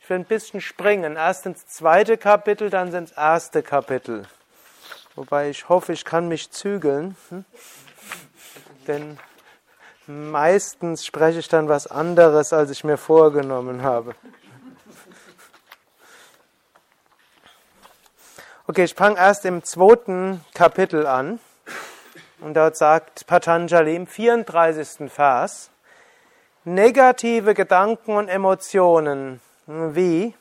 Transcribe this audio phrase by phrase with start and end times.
[0.00, 1.16] ich will ein bisschen springen.
[1.16, 4.26] Erst ins zweite Kapitel, dann ins erste Kapitel.
[5.14, 7.16] Wobei ich hoffe, ich kann mich zügeln.
[7.28, 7.44] Hm?
[8.86, 9.18] Denn
[10.06, 14.14] meistens spreche ich dann was anderes, als ich mir vorgenommen habe.
[18.66, 21.40] Okay, ich fange erst im zweiten Kapitel an.
[22.40, 25.10] Und dort sagt Patanjali im 34.
[25.12, 25.71] Vers,
[26.64, 30.34] negative Gedanken und Emotionen wie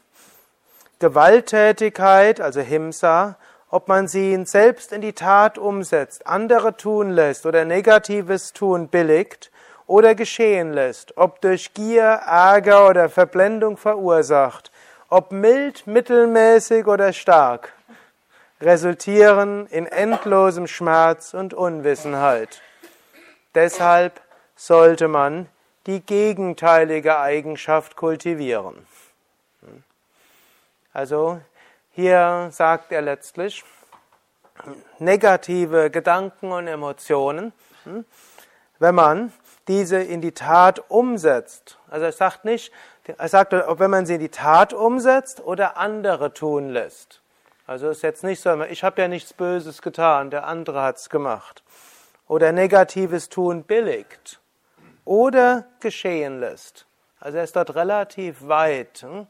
[0.99, 3.37] Gewalttätigkeit, also Himsa,
[3.71, 9.49] ob man sie selbst in die Tat umsetzt, andere tun lässt oder negatives Tun billigt
[9.87, 14.71] oder geschehen lässt, ob durch Gier, Ärger oder Verblendung verursacht,
[15.09, 17.73] ob mild, mittelmäßig oder stark,
[18.61, 22.61] resultieren in endlosem Schmerz und Unwissenheit.
[23.55, 24.21] Deshalb
[24.55, 25.49] sollte man
[25.87, 28.85] die gegenteilige Eigenschaft kultivieren.
[30.93, 31.39] Also
[31.91, 33.63] hier sagt er letztlich,
[34.99, 37.53] negative Gedanken und Emotionen,
[38.79, 39.33] wenn man
[39.67, 42.71] diese in die Tat umsetzt, also er sagt nicht,
[43.05, 47.21] er sagt, ob wenn man sie in die Tat umsetzt oder andere tun lässt.
[47.65, 51.09] Also ist jetzt nicht so, ich habe ja nichts Böses getan, der andere hat es
[51.09, 51.63] gemacht.
[52.27, 54.40] Oder negatives Tun billigt
[55.11, 56.85] oder geschehen lässt.
[57.19, 59.27] Also er ist dort relativ weit, hm,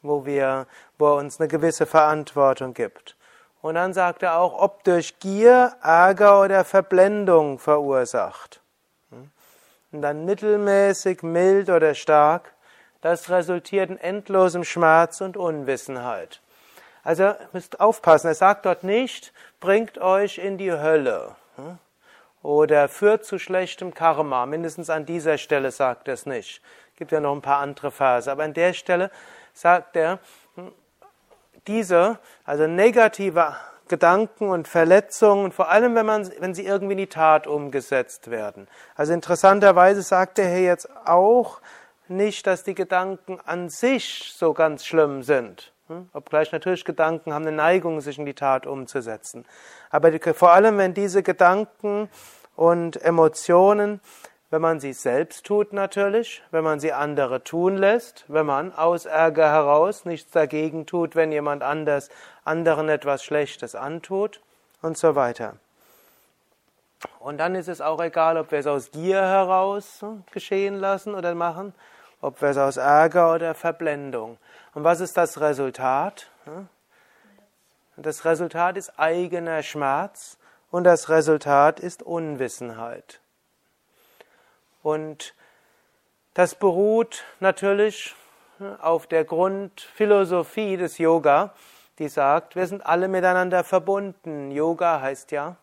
[0.00, 0.66] wo, wir,
[0.96, 3.16] wo er uns eine gewisse Verantwortung gibt.
[3.60, 8.62] Und dann sagt er auch, ob durch Gier, Ärger oder Verblendung verursacht.
[9.10, 9.30] Hm.
[9.92, 12.54] Und dann mittelmäßig, mild oder stark,
[13.02, 16.40] das resultiert in endlosem Schmerz und Unwissenheit.
[17.04, 21.36] Also müsst aufpassen, er sagt dort nicht, bringt euch in die Hölle.
[22.42, 24.46] Oder führt zu schlechtem Karma.
[24.46, 26.62] Mindestens an dieser Stelle sagt er es nicht.
[26.92, 29.10] Es gibt ja noch ein paar andere Verse, aber an der Stelle
[29.52, 30.18] sagt er,
[31.66, 33.56] diese, also negative
[33.88, 38.68] Gedanken und Verletzungen, vor allem wenn, man, wenn sie irgendwie in die Tat umgesetzt werden.
[38.94, 41.60] Also interessanterweise sagt er hier jetzt auch
[42.06, 45.72] nicht, dass die Gedanken an sich so ganz schlimm sind.
[45.90, 46.08] Hm?
[46.12, 49.44] Obgleich natürlich Gedanken haben eine Neigung, sich in die Tat umzusetzen.
[49.90, 52.08] Aber die, vor allem, wenn diese Gedanken
[52.54, 54.00] und Emotionen,
[54.50, 59.04] wenn man sie selbst tut natürlich, wenn man sie andere tun lässt, wenn man aus
[59.04, 62.08] Ärger heraus nichts dagegen tut, wenn jemand anders
[62.44, 64.40] anderen etwas Schlechtes antut
[64.82, 65.56] und so weiter.
[67.18, 71.34] Und dann ist es auch egal, ob wir es aus Gier heraus geschehen lassen oder
[71.34, 71.74] machen,
[72.20, 74.38] ob wir es aus Ärger oder Verblendung.
[74.74, 76.30] Und was ist das Resultat?
[77.96, 80.38] Das Resultat ist eigener Schmerz
[80.70, 83.20] und das Resultat ist Unwissenheit.
[84.82, 85.34] Und
[86.34, 88.14] das beruht natürlich
[88.80, 91.52] auf der Grundphilosophie des Yoga,
[91.98, 94.50] die sagt, wir sind alle miteinander verbunden.
[94.50, 95.56] Yoga heißt ja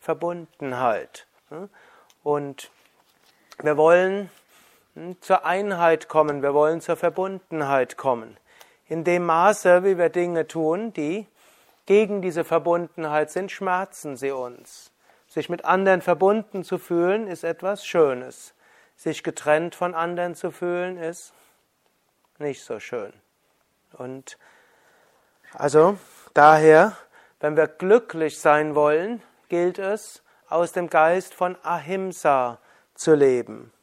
[0.00, 1.26] Verbundenheit.
[2.22, 2.70] Und
[3.62, 4.43] wir wollen hm,
[5.20, 8.36] zur Einheit kommen, wir wollen zur Verbundenheit kommen.
[8.86, 11.26] In dem Maße, wie wir Dinge tun, die
[11.86, 14.92] gegen diese Verbundenheit sind, schmerzen sie uns.
[15.26, 18.54] Sich mit anderen verbunden zu fühlen, ist etwas Schönes.
[18.96, 21.32] Sich getrennt von anderen zu fühlen, ist
[22.38, 23.12] nicht so schön.
[23.92, 24.38] Und
[25.52, 25.98] also
[26.34, 26.96] daher,
[27.40, 32.58] wenn wir glücklich sein wollen, gilt es, aus dem Geist von Ahimsa
[32.94, 33.73] zu leben.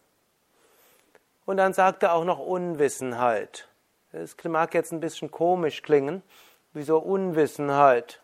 [1.51, 3.68] Und dann sagt er auch noch Unwissenheit.
[4.13, 6.24] Das mag jetzt ein bisschen komisch klingen.
[6.71, 8.21] Wieso Unwissenheit?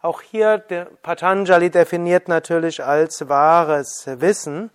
[0.00, 4.70] Auch hier, der Patanjali definiert natürlich als wahres Wissen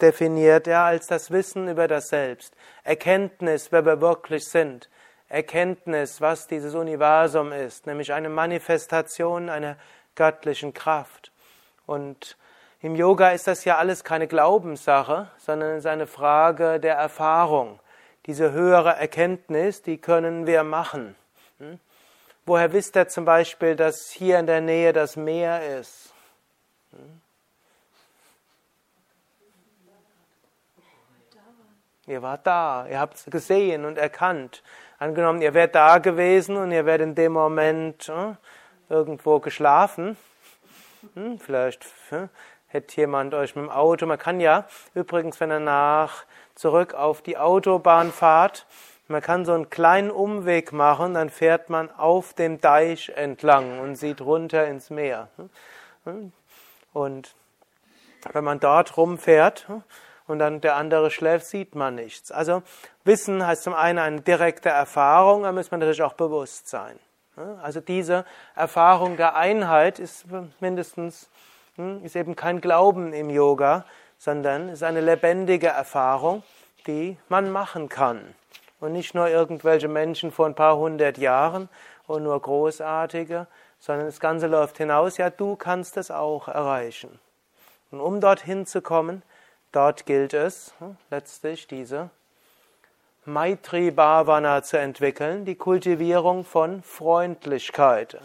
[0.00, 4.88] definiert er als das Wissen über das Selbst, Erkenntnis, wer wir wirklich sind,
[5.28, 9.76] Erkenntnis, was dieses Universum ist, nämlich eine Manifestation einer
[10.14, 11.30] göttlichen Kraft.
[11.84, 12.38] Und
[12.82, 17.78] im Yoga ist das ja alles keine Glaubenssache, sondern es ist eine Frage der Erfahrung.
[18.26, 21.14] Diese höhere Erkenntnis, die können wir machen.
[21.58, 21.78] Hm?
[22.44, 26.12] Woher wisst ihr zum Beispiel, dass hier in der Nähe das Meer ist?
[26.90, 27.20] Hm?
[32.08, 34.64] Ihr wart da, ihr habt es gesehen und erkannt.
[34.98, 38.34] Angenommen, ihr wärt da gewesen und ihr wärt in dem Moment äh,
[38.88, 40.16] irgendwo geschlafen.
[41.14, 42.28] Hm, vielleicht äh,
[42.72, 46.24] hätte jemand euch mit dem Auto, man kann ja übrigens, wenn er nach
[46.54, 48.66] zurück auf die Autobahn fahrt,
[49.08, 53.96] man kann so einen kleinen Umweg machen, dann fährt man auf dem Deich entlang und
[53.96, 55.28] sieht runter ins Meer.
[56.92, 57.34] Und
[58.32, 59.66] wenn man dort rumfährt,
[60.26, 62.32] und dann der andere schläft, sieht man nichts.
[62.32, 62.62] Also
[63.04, 66.98] Wissen heißt zum einen eine direkte Erfahrung, da muss man natürlich auch bewusst sein.
[67.62, 68.24] Also diese
[68.54, 70.26] Erfahrung der Einheit ist
[70.60, 71.30] mindestens,
[72.02, 73.84] ist eben kein Glauben im Yoga,
[74.18, 76.42] sondern ist eine lebendige Erfahrung,
[76.86, 78.34] die man machen kann.
[78.80, 81.68] Und nicht nur irgendwelche Menschen vor ein paar hundert Jahren
[82.06, 83.46] und nur großartige,
[83.78, 87.18] sondern das Ganze läuft hinaus, ja, du kannst es auch erreichen.
[87.90, 89.22] Und um dorthin zu kommen,
[89.72, 92.10] Dort gilt es hm, letztlich diese
[93.24, 98.20] Maitri Bhavana zu entwickeln, die Kultivierung von Freundlichkeit,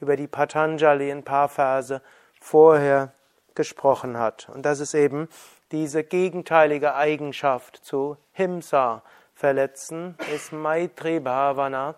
[0.00, 2.00] über die Patanjali ein paar Verse
[2.42, 3.12] vorher
[3.54, 4.48] gesprochen hat.
[4.50, 5.28] Und das ist eben
[5.70, 9.02] diese gegenteilige Eigenschaft zu Himsa,
[9.34, 11.94] Verletzen, ist Maitri Bhavana,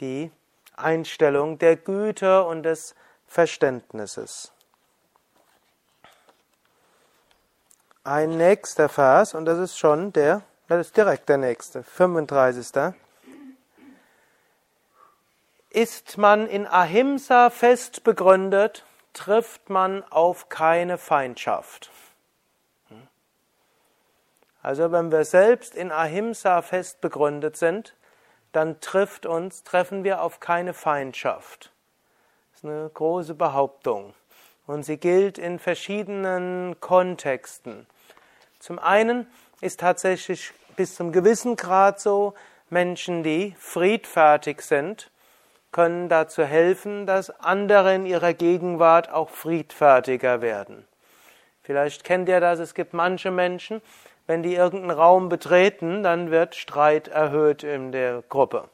[0.00, 0.32] die
[0.76, 2.94] Einstellung der Güte und des
[3.26, 4.52] Verständnisses.
[8.04, 12.94] ein nächster Vers, und das ist schon der, das ist direkt der nächste, 35.
[15.70, 21.90] Ist man in Ahimsa fest begründet, trifft man auf keine Feindschaft.
[24.62, 27.96] Also wenn wir selbst in Ahimsa fest begründet sind,
[28.52, 31.72] dann trifft uns, treffen wir auf keine Feindschaft.
[32.52, 34.14] Das ist eine große Behauptung.
[34.66, 37.86] Und sie gilt in verschiedenen Kontexten.
[38.60, 39.26] Zum einen
[39.60, 42.34] ist tatsächlich bis zum gewissen Grad so,
[42.70, 45.10] Menschen, die friedfertig sind,
[45.72, 50.86] können dazu helfen, dass andere in ihrer Gegenwart auch friedfertiger werden.
[51.62, 53.80] Vielleicht kennt ihr das, es gibt manche Menschen,
[54.26, 58.68] wenn die irgendeinen Raum betreten, dann wird Streit erhöht in der Gruppe.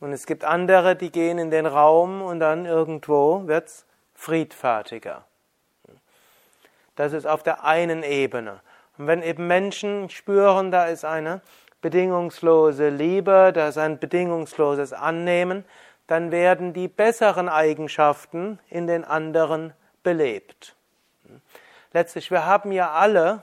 [0.00, 5.24] Und es gibt andere, die gehen in den Raum und dann irgendwo wird es friedfertiger.
[6.96, 8.60] Das ist auf der einen Ebene.
[8.98, 11.40] Und wenn eben Menschen spüren, da ist eine
[11.80, 15.64] bedingungslose Liebe, da ist ein bedingungsloses Annehmen,
[16.06, 19.72] dann werden die besseren Eigenschaften in den anderen
[20.02, 20.76] belebt.
[21.92, 23.42] Letztlich, wir haben ja alle,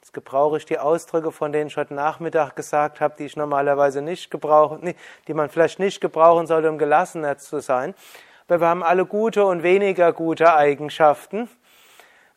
[0.00, 4.00] jetzt gebrauche ich die Ausdrücke, von denen ich heute Nachmittag gesagt habe, die ich normalerweise
[4.00, 4.94] nicht gebrauche,
[5.26, 7.94] die man vielleicht nicht gebrauchen sollte, um gelassener zu sein.
[8.48, 11.48] Aber wir haben alle gute und weniger gute Eigenschaften.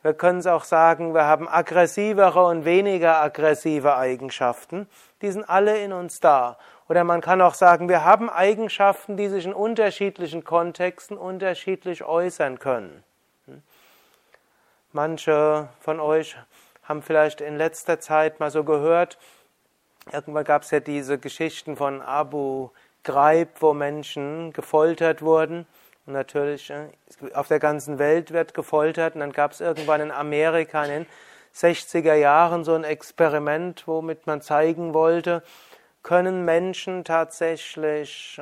[0.04, 4.88] Wir können es auch sagen, wir haben aggressivere und weniger aggressive Eigenschaften.
[5.22, 6.58] Die sind alle in uns da.
[6.90, 12.60] Oder man kann auch sagen, wir haben Eigenschaften, die sich in unterschiedlichen Kontexten unterschiedlich äußern
[12.60, 13.04] können.
[14.92, 16.36] Manche von euch
[16.84, 19.18] haben vielleicht in letzter Zeit mal so gehört,
[20.12, 22.70] irgendwann gab es ja diese Geschichten von Abu
[23.04, 25.66] Ghraib, wo Menschen gefoltert wurden.
[26.06, 26.88] Und natürlich, äh,
[27.34, 29.16] auf der ganzen Welt wird gefoltert.
[29.16, 31.06] Und dann gab es irgendwann in Amerika in den
[31.54, 35.44] 60er Jahren so ein Experiment, womit man zeigen wollte,
[36.04, 38.40] können Menschen tatsächlich,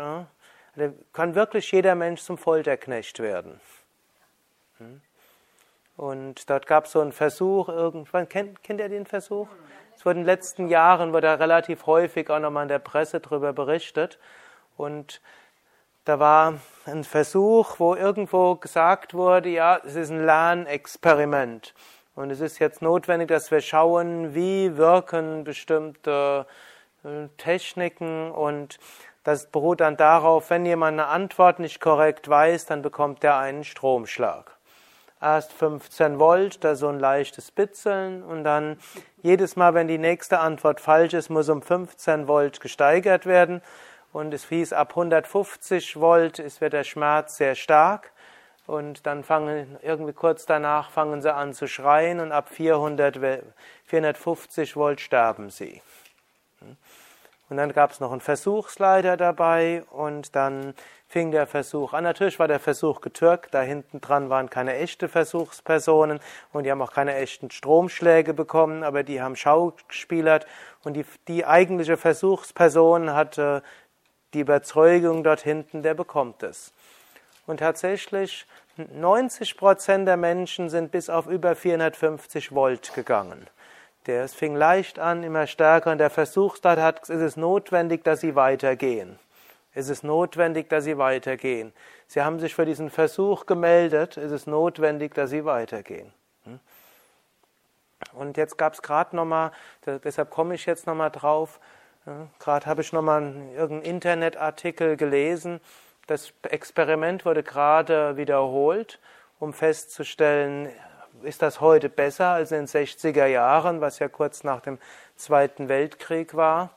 [1.13, 3.61] kann wirklich jeder Mensch zum Folterknecht werden.
[4.79, 5.01] Hm?
[5.97, 9.47] Und dort gab es so einen Versuch, irgendwann, kennt, kennt ihr den Versuch?
[9.95, 13.19] Es wurde in den letzten Jahren, wurde da relativ häufig auch nochmal in der Presse
[13.19, 14.17] darüber berichtet.
[14.77, 15.21] Und
[16.05, 16.55] da war
[16.87, 21.75] ein Versuch, wo irgendwo gesagt wurde, ja, es ist ein Lernexperiment.
[22.15, 26.70] Und es ist jetzt notwendig, dass wir schauen, wie wirken bestimmte äh,
[27.37, 28.79] Techniken und
[29.23, 33.63] das beruht dann darauf, wenn jemand eine Antwort nicht korrekt weiß, dann bekommt er einen
[33.63, 34.57] Stromschlag.
[35.21, 38.79] Erst 15 Volt, da so ein leichtes Bitzeln und dann
[39.21, 43.61] jedes Mal, wenn die nächste Antwort falsch ist, muss um 15 Volt gesteigert werden
[44.13, 48.11] und es hieß, ab 150 Volt ist, wird der Schmerz sehr stark
[48.65, 53.19] und dann fangen irgendwie kurz danach fangen sie an zu schreien und ab 400,
[53.85, 55.81] 450 Volt sterben sie.
[57.51, 60.73] Und dann gab es noch einen Versuchsleiter dabei und dann
[61.09, 62.05] fing der Versuch an.
[62.05, 66.21] Natürlich war der Versuch getürkt, da hinten dran waren keine echten Versuchspersonen
[66.53, 70.47] und die haben auch keine echten Stromschläge bekommen, aber die haben Schauspielert
[70.85, 73.63] und die, die eigentliche Versuchsperson hatte
[74.33, 76.71] die Überzeugung dort hinten, der bekommt es.
[77.47, 78.45] Und tatsächlich
[78.77, 83.47] 90 Prozent der Menschen sind bis auf über 450 Volt gegangen.
[84.07, 88.21] Der es fing leicht an, immer stärker und der Versuchsleiter hat, ist es notwendig, dass
[88.21, 89.19] sie weitergehen.
[89.73, 91.71] Es ist notwendig, dass sie weitergehen.
[92.07, 94.17] Sie haben sich für diesen Versuch gemeldet.
[94.17, 96.11] Es ist notwendig, dass sie weitergehen.
[96.43, 96.59] Hm?
[98.13, 99.51] Und jetzt gab es gerade nochmal,
[99.85, 101.59] deshalb komme ich jetzt nochmal drauf,
[102.39, 103.21] gerade habe ich nochmal
[103.55, 105.61] irgendeinen Internetartikel gelesen.
[106.07, 108.99] Das Experiment wurde gerade wiederholt,
[109.39, 110.69] um festzustellen,
[111.23, 114.79] ist das heute besser als in den 60er Jahren, was ja kurz nach dem
[115.15, 116.71] Zweiten Weltkrieg war.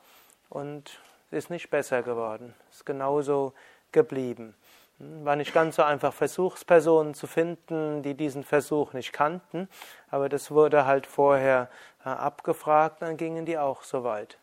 [0.48, 0.98] Und
[1.34, 3.52] ist nicht besser geworden, ist genauso
[3.92, 4.54] geblieben.
[4.98, 9.68] War nicht ganz so einfach, Versuchspersonen zu finden, die diesen Versuch nicht kannten,
[10.08, 11.68] aber das wurde halt vorher
[12.04, 14.38] äh, abgefragt, dann gingen die auch so weit.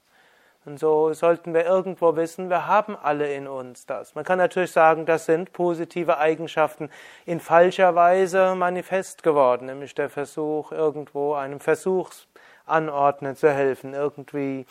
[0.64, 4.14] Und so sollten wir irgendwo wissen, wir haben alle in uns das.
[4.14, 6.92] Man kann natürlich sagen, das sind positive Eigenschaften
[7.26, 14.68] in falscher Weise manifest geworden, nämlich der Versuch, irgendwo einem Versuchsanordner zu helfen, irgendwie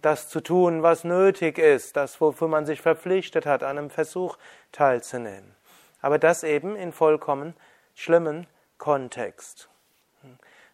[0.00, 4.38] das zu tun, was nötig ist, das, wofür man sich verpflichtet hat, an einem Versuch
[4.70, 5.54] teilzunehmen.
[6.00, 7.54] Aber das eben in vollkommen
[7.94, 8.46] schlimmen
[8.78, 9.68] Kontext.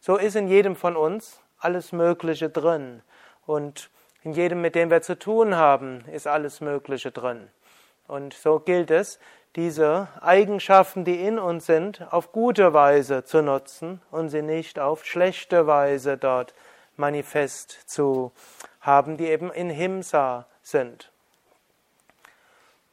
[0.01, 3.03] So ist in jedem von uns alles Mögliche drin.
[3.47, 3.91] Und
[4.29, 7.49] in jedem, mit dem wir zu tun haben, ist alles Mögliche drin.
[8.07, 9.19] Und so gilt es,
[9.57, 15.07] diese Eigenschaften, die in uns sind, auf gute Weise zu nutzen und sie nicht auf
[15.07, 16.53] schlechte Weise dort
[16.99, 18.31] manifest zu
[18.83, 21.11] haben, die eben in Himsa sind.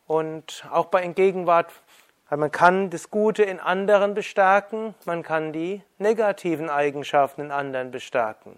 [0.07, 1.69] Und auch bei in Gegenwart,
[2.29, 8.57] man kann das Gute in anderen bestärken, man kann die negativen Eigenschaften in anderen bestärken.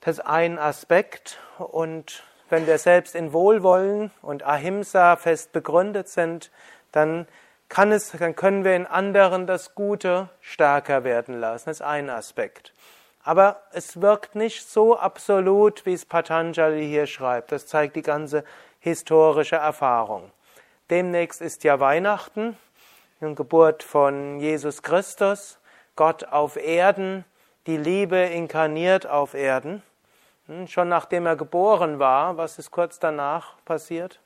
[0.00, 6.50] Das ist ein Aspekt und wenn wir selbst in Wohlwollen und Ahimsa fest begründet sind,
[6.90, 7.28] dann
[7.68, 11.66] kann es, dann können wir in anderen das Gute stärker werden lassen.
[11.66, 12.72] Das ist ein Aspekt.
[13.22, 17.52] Aber es wirkt nicht so absolut, wie es Patanjali hier schreibt.
[17.52, 18.44] Das zeigt die ganze
[18.80, 20.32] historische Erfahrung.
[20.88, 22.56] Demnächst ist ja Weihnachten,
[23.20, 25.58] die Geburt von Jesus Christus,
[25.94, 27.24] Gott auf Erden,
[27.66, 29.82] die Liebe inkarniert auf Erden.
[30.50, 34.18] Hm, schon nachdem er geboren war, was ist kurz danach passiert?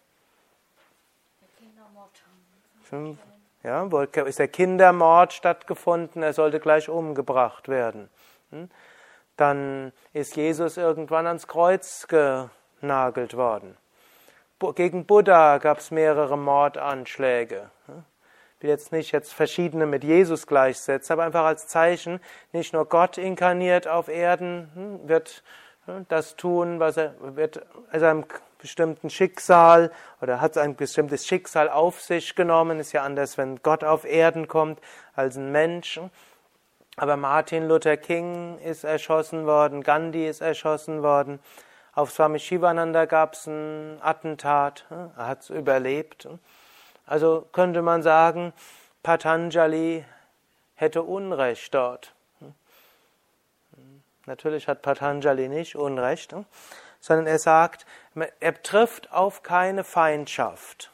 [3.63, 8.09] Ja, wo ist der Kindermord stattgefunden, er sollte gleich umgebracht werden.
[8.51, 8.71] Hm?
[9.37, 13.77] Dann ist Jesus irgendwann ans Kreuz genagelt worden.
[14.77, 17.71] Gegen Buddha gab es mehrere Mordanschläge.
[18.57, 22.19] Ich will jetzt nicht jetzt verschiedene mit Jesus gleichsetzen, aber einfach als Zeichen,
[22.53, 25.43] nicht nur Gott inkarniert auf Erden, hm, wird hm,
[26.09, 28.25] das tun, was er wird also einem
[28.59, 29.91] bestimmten Schicksal
[30.23, 32.81] oder hat ein bestimmtes Schicksal auf sich genommen.
[32.81, 34.81] Ist ja anders, wenn Gott auf Erden kommt
[35.15, 36.01] als ein Mensch.
[36.97, 41.41] Aber Martin Luther King ist erschossen worden, Gandhi ist erschossen worden.
[41.93, 46.29] Auf Swami Shivananda gab es ein Attentat, er hat es überlebt.
[47.07, 48.53] Also könnte man sagen,
[49.03, 50.05] Patanjali
[50.75, 52.15] hätte Unrecht dort.
[54.25, 54.31] Hm.
[54.31, 56.45] Natürlich hat Patanjali nicht Unrecht, hm,
[57.01, 57.87] sondern er sagt,
[58.41, 60.91] er trifft auf keine Feindschaft.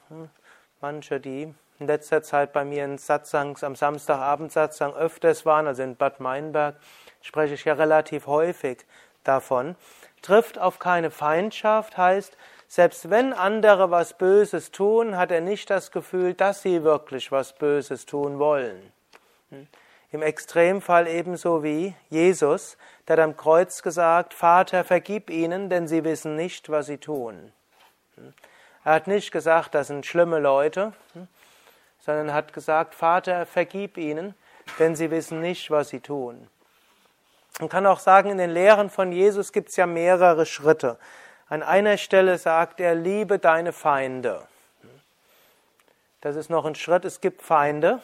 [0.81, 5.83] Manche, die in letzter Zeit bei mir in Satsangs, am Samstagabend Satsang öfters waren, also
[5.83, 6.77] in Bad Meinberg,
[7.23, 8.85] spreche ich ja relativ häufig
[9.25, 9.77] davon.
[10.23, 12.37] Trifft auf keine Feindschaft heißt,
[12.69, 17.55] selbst wenn andere was Böses tun, hat er nicht das Gefühl, dass sie wirklich was
[17.55, 18.93] Böses tun wollen.
[19.49, 19.67] Hm?
[20.13, 22.77] Im Extremfall ebenso wie Jesus,
[23.11, 27.53] der hat am Kreuz gesagt, Vater, vergib ihnen, denn sie wissen nicht, was sie tun.
[28.15, 28.33] Hm?
[28.85, 31.27] Er hat nicht gesagt, das sind schlimme Leute, hm?
[31.99, 34.37] sondern hat gesagt, Vater, vergib ihnen,
[34.79, 36.47] denn sie wissen nicht, was sie tun.
[37.59, 40.97] Man kann auch sagen, in den Lehren von Jesus gibt es ja mehrere Schritte.
[41.49, 44.47] An einer Stelle sagt er, liebe deine Feinde.
[46.21, 48.01] Das ist noch ein Schritt, es gibt Feinde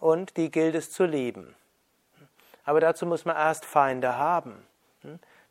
[0.00, 1.56] und die gilt es zu lieben.
[2.66, 4.66] Aber dazu muss man erst Feinde haben.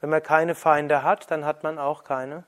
[0.01, 2.43] Wenn man keine Feinde hat, dann hat man auch keine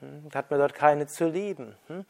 [0.00, 0.28] Hm?
[0.34, 1.76] Hat man dort keine zu lieben.
[1.88, 2.04] Hm?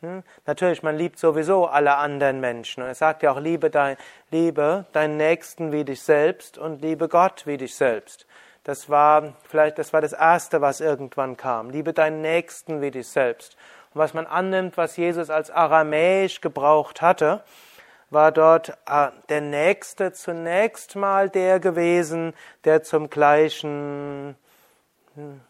[0.00, 0.22] Hm?
[0.46, 2.82] Natürlich, man liebt sowieso alle anderen Menschen.
[2.82, 3.96] Und er sagt ja auch, liebe, dein,
[4.30, 8.26] liebe deinen Nächsten wie dich selbst und liebe Gott wie dich selbst.
[8.64, 11.70] Das war vielleicht, das war das Erste, was irgendwann kam.
[11.70, 13.56] Liebe deinen Nächsten wie dich selbst.
[13.92, 17.42] Und was man annimmt, was Jesus als aramäisch gebraucht hatte,
[18.10, 22.34] war dort äh, der Nächste zunächst mal der gewesen,
[22.64, 24.36] der zum gleichen
[25.14, 25.40] hm,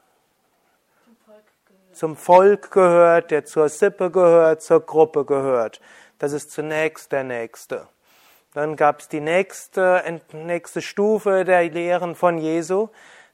[1.95, 5.81] zum Volk gehört, der zur Sippe gehört, zur Gruppe gehört.
[6.19, 7.89] Das ist zunächst der Nächste.
[8.53, 12.89] Dann gab es die nächste, nächste Stufe der Lehren von Jesu.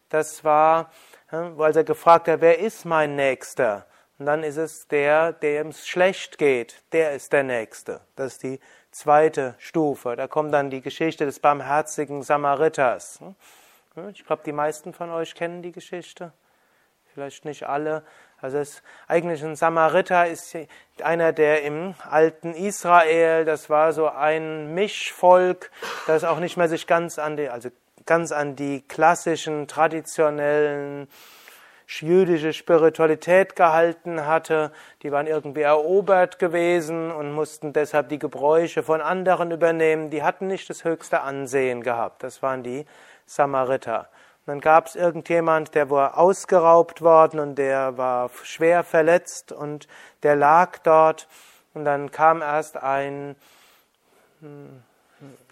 [0.08, 0.90] Das war,
[1.30, 3.86] als er gefragt hat, wer ist mein Nächster?
[4.18, 6.82] Und dann ist es der, dem es schlecht geht.
[6.92, 8.00] Der ist der Nächste.
[8.16, 8.60] Das ist die
[8.90, 10.16] zweite Stufe.
[10.16, 13.20] Da kommt dann die Geschichte des barmherzigen Samariters.
[14.12, 16.32] Ich glaube, die meisten von euch kennen die Geschichte.
[17.14, 18.04] Vielleicht nicht alle.
[18.40, 20.56] Also es, eigentlich ein Samariter ist
[21.02, 25.70] einer, der im alten Israel, das war so ein Mischvolk,
[26.06, 27.70] das auch nicht mehr sich ganz an die, also
[28.06, 31.08] ganz an die klassischen, traditionellen
[31.98, 34.72] jüdische Spiritualität gehalten hatte.
[35.02, 40.10] Die waren irgendwie erobert gewesen und mussten deshalb die Gebräuche von anderen übernehmen.
[40.10, 42.22] Die hatten nicht das höchste Ansehen gehabt.
[42.22, 42.86] Das waren die
[43.26, 44.08] Samariter
[44.50, 49.86] dann gab es irgendjemand, der war ausgeraubt worden und der war schwer verletzt und
[50.24, 51.28] der lag dort.
[51.72, 53.36] Und dann kam erst ein,
[54.40, 54.82] hm,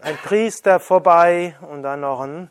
[0.00, 2.50] ein Priester vorbei und dann noch ein,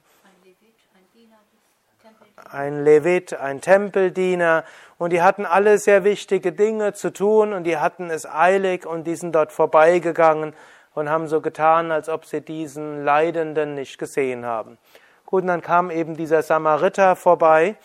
[2.51, 4.63] ein Levit, ein Tempeldiener.
[4.97, 9.05] Und die hatten alle sehr wichtige Dinge zu tun und die hatten es eilig und
[9.05, 10.53] die sind dort vorbeigegangen
[10.93, 14.77] und haben so getan, als ob sie diesen Leidenden nicht gesehen haben.
[15.25, 17.75] Gut, und dann kam eben dieser Samariter vorbei,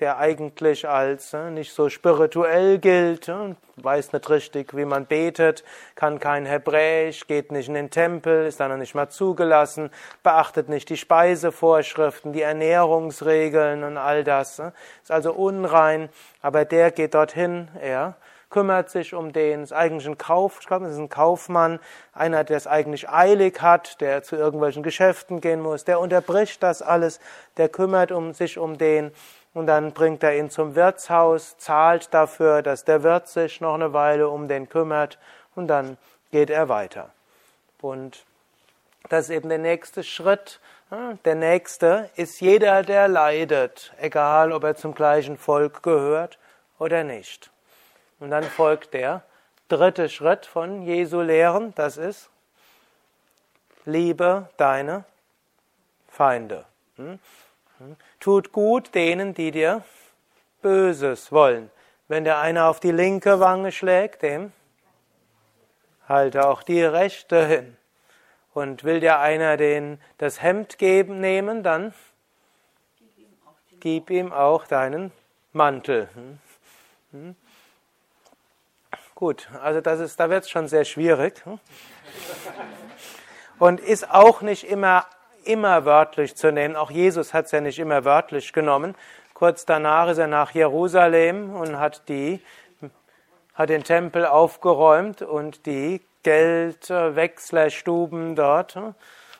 [0.00, 5.62] der eigentlich als hm, nicht so spirituell gilt, hm, weiß nicht richtig, wie man betet,
[5.94, 9.90] kann kein Hebräisch, geht nicht in den Tempel, ist dann nicht mal zugelassen,
[10.24, 14.58] beachtet nicht die Speisevorschriften, die Ernährungsregeln und all das.
[15.02, 16.08] Ist also unrein,
[16.42, 18.16] aber der geht dorthin, er
[18.50, 21.78] kümmert sich um den, ist eigentlich ein Kauf, ist ein Kaufmann,
[22.12, 26.82] einer, der es eigentlich eilig hat, der zu irgendwelchen Geschäften gehen muss, der unterbricht das
[26.82, 27.20] alles,
[27.56, 29.12] der kümmert um sich um den
[29.54, 33.92] und dann bringt er ihn zum Wirtshaus, zahlt dafür, dass der Wirt sich noch eine
[33.92, 35.18] Weile um den kümmert
[35.54, 35.98] und dann
[36.30, 37.10] geht er weiter.
[37.80, 38.24] Und
[39.08, 40.60] das ist eben der nächste Schritt.
[41.24, 46.38] Der nächste ist jeder, der leidet, egal ob er zum gleichen Volk gehört
[46.78, 47.50] oder nicht.
[48.18, 49.22] Und dann folgt der
[49.68, 52.28] dritte Schritt von Jesu Lehren, das ist,
[53.84, 55.04] liebe deine
[56.08, 56.64] Feinde.
[57.80, 57.86] Hm?
[57.88, 57.96] Hm?
[58.20, 59.82] Tut gut denen, die dir
[60.62, 61.70] Böses wollen.
[62.08, 64.52] Wenn der eine auf die linke Wange schlägt, dem
[66.08, 67.76] halte auch die rechte hin.
[68.52, 71.94] Und will dir einer den, das Hemd geben, nehmen, dann
[73.78, 75.12] gib ihm auch deinen
[75.52, 76.08] Mantel.
[77.12, 77.36] Hm?
[79.14, 81.44] Gut, also das ist, da wird es schon sehr schwierig.
[81.44, 81.60] Hm?
[83.58, 85.06] Und ist auch nicht immer,
[85.44, 86.76] immer wörtlich zu nehmen.
[86.76, 88.94] Auch Jesus hat es ja nicht immer wörtlich genommen.
[89.34, 92.40] Kurz danach ist er nach Jerusalem und hat die,
[93.54, 98.94] hat den Tempel aufgeräumt und die Geldwechslerstuben dort hm,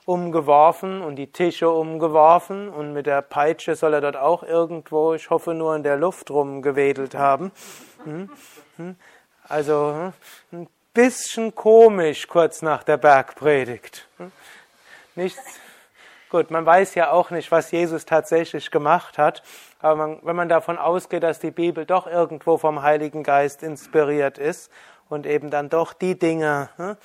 [0.07, 5.31] umgeworfen und die Tische umgeworfen und mit der Peitsche soll er dort auch irgendwo, ich
[5.31, 7.53] hoffe nur in der Luft rumgewedelt haben.
[8.05, 8.31] Hm?
[9.47, 10.13] Also
[10.51, 14.09] hm, ein bisschen komisch kurz nach der Bergpredigt.
[14.17, 14.33] Hm?
[15.15, 15.61] Nichts.
[16.31, 19.43] Gut, man weiß ja auch nicht, was Jesus tatsächlich gemacht hat,
[19.81, 24.38] aber man, wenn man davon ausgeht, dass die Bibel doch irgendwo vom Heiligen Geist inspiriert
[24.38, 24.71] ist
[25.09, 26.97] und eben dann doch die Dinge hm,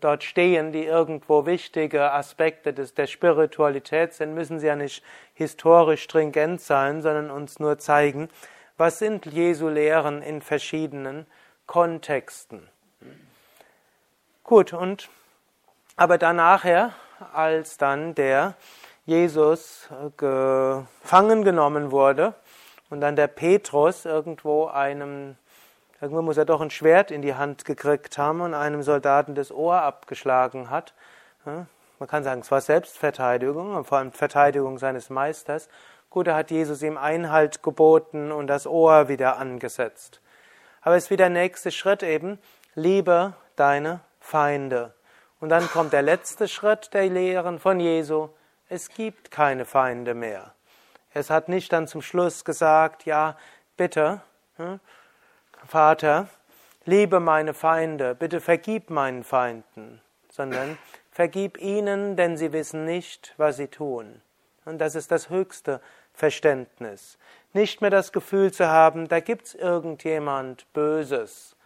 [0.00, 6.02] dort stehen, die irgendwo wichtige Aspekte des, der Spiritualität sind, müssen sie ja nicht historisch
[6.02, 8.28] stringent sein, sondern uns nur zeigen,
[8.76, 11.26] was sind Jesu Lehren in verschiedenen
[11.66, 12.68] Kontexten.
[14.42, 15.08] Gut, und
[15.94, 16.92] aber dann nachher,
[17.32, 18.54] als dann der
[19.06, 22.34] Jesus gefangen genommen wurde
[22.90, 25.36] und dann der Petrus irgendwo einem,
[26.00, 29.50] irgendwo muss er doch ein Schwert in die Hand gekriegt haben und einem Soldaten das
[29.50, 30.94] Ohr abgeschlagen hat.
[31.44, 35.68] Man kann sagen, es war Selbstverteidigung, vor allem Verteidigung seines Meisters.
[36.10, 40.20] Gut, da hat Jesus ihm Einhalt geboten und das Ohr wieder angesetzt.
[40.80, 42.38] Aber es ist wieder der nächste Schritt eben,
[42.74, 44.94] liebe deine Feinde.
[45.40, 48.28] Und dann kommt der letzte Schritt der Lehren von Jesu,
[48.68, 50.54] es gibt keine Feinde mehr.
[51.14, 53.36] Es hat nicht dann zum Schluss gesagt, ja,
[53.76, 54.20] bitte,
[55.66, 56.28] Vater,
[56.84, 60.76] liebe meine Feinde, bitte vergib meinen Feinden, sondern
[61.10, 64.20] vergib ihnen, denn sie wissen nicht, was sie tun.
[64.64, 65.80] Und das ist das höchste
[66.12, 67.18] Verständnis.
[67.52, 71.56] Nicht mehr das Gefühl zu haben, da gibt's irgendjemand Böses,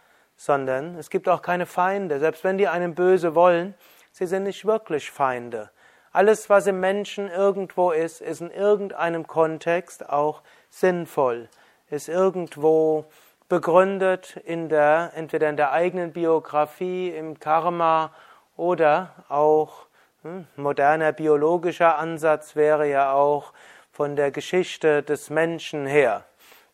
[0.43, 2.19] sondern es gibt auch keine Feinde.
[2.19, 3.75] Selbst wenn die einem böse wollen,
[4.11, 5.69] sie sind nicht wirklich Feinde.
[6.11, 11.47] Alles, was im Menschen irgendwo ist, ist in irgendeinem Kontext auch sinnvoll,
[11.89, 13.05] ist irgendwo
[13.47, 18.11] begründet in der, entweder in der eigenen Biografie, im Karma
[18.57, 19.87] oder auch
[20.23, 23.53] hm, moderner biologischer Ansatz wäre ja auch
[23.93, 26.25] von der Geschichte des Menschen her.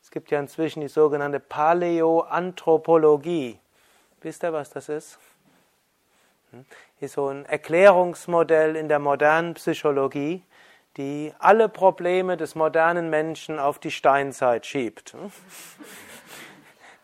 [0.10, 3.60] Es gibt ja inzwischen die sogenannte Paläoanthropologie.
[4.22, 5.20] Wisst ihr, was das ist?
[6.50, 6.66] Hm,
[7.00, 10.42] ist so ein Erklärungsmodell in der modernen Psychologie,
[10.98, 15.14] die alle Probleme des modernen Menschen auf die Steinzeit schiebt.
[15.14, 15.32] Hm?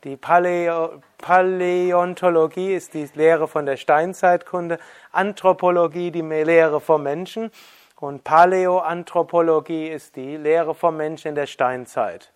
[0.04, 4.80] Die Paläo Paläontologie ist die Lehre von der Steinzeitkunde,
[5.12, 7.52] Anthropologie die Lehre vom Menschen
[7.98, 12.32] und Paläoanthropologie ist die Lehre vom Menschen in der Steinzeit.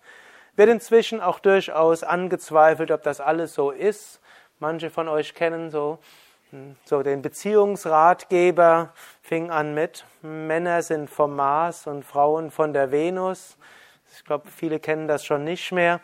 [0.56, 4.20] Wird inzwischen auch durchaus angezweifelt, ob das alles so ist.
[4.58, 5.98] Manche von euch kennen so,
[6.50, 12.90] hm, so den Beziehungsratgeber, fing an mit Männer sind vom Mars und Frauen von der
[12.90, 13.56] Venus.
[14.12, 16.00] Ich glaube, viele kennen das schon nicht mehr.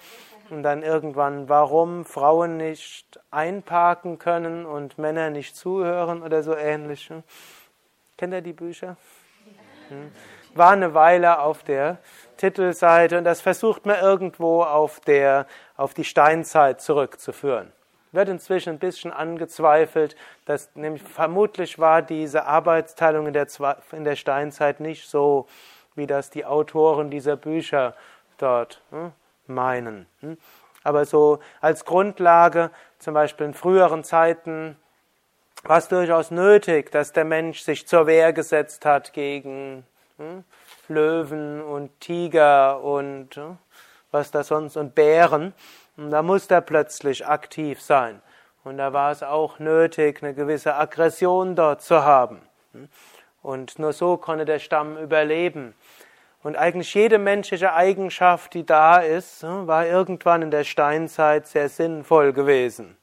[0.48, 7.10] Und dann irgendwann, warum Frauen nicht einparken können und Männer nicht zuhören oder so ähnlich.
[8.16, 8.96] Kennt ihr die Bücher?
[9.88, 10.12] Hm.
[10.54, 11.98] War eine Weile auf der
[12.36, 15.46] Titelseite und das versucht man irgendwo auf, der,
[15.76, 17.72] auf die Steinzeit zurückzuführen.
[18.12, 23.46] Wird inzwischen ein bisschen angezweifelt, dass nämlich vermutlich war diese Arbeitsteilung in der,
[23.92, 25.46] in der Steinzeit nicht so,
[25.94, 27.94] wie das die Autoren dieser Bücher
[28.38, 29.12] dort hm,
[29.46, 30.06] meinen.
[30.20, 30.38] Hm?
[30.84, 34.76] Aber so als Grundlage, zum Beispiel in früheren Zeiten,
[35.64, 39.84] war es durchaus nötig, dass der Mensch sich zur Wehr gesetzt hat gegen
[40.18, 40.44] hm,
[40.88, 43.58] Löwen und Tiger und hm,
[44.10, 45.52] was da sonst und Bären.
[45.96, 48.20] Und da musste er plötzlich aktiv sein.
[48.64, 52.40] Und da war es auch nötig, eine gewisse Aggression dort zu haben.
[52.72, 52.88] Hm?
[53.42, 55.74] Und nur so konnte der Stamm überleben.
[56.42, 61.68] Und eigentlich jede menschliche Eigenschaft, die da ist, hm, war irgendwann in der Steinzeit sehr
[61.68, 62.96] sinnvoll gewesen.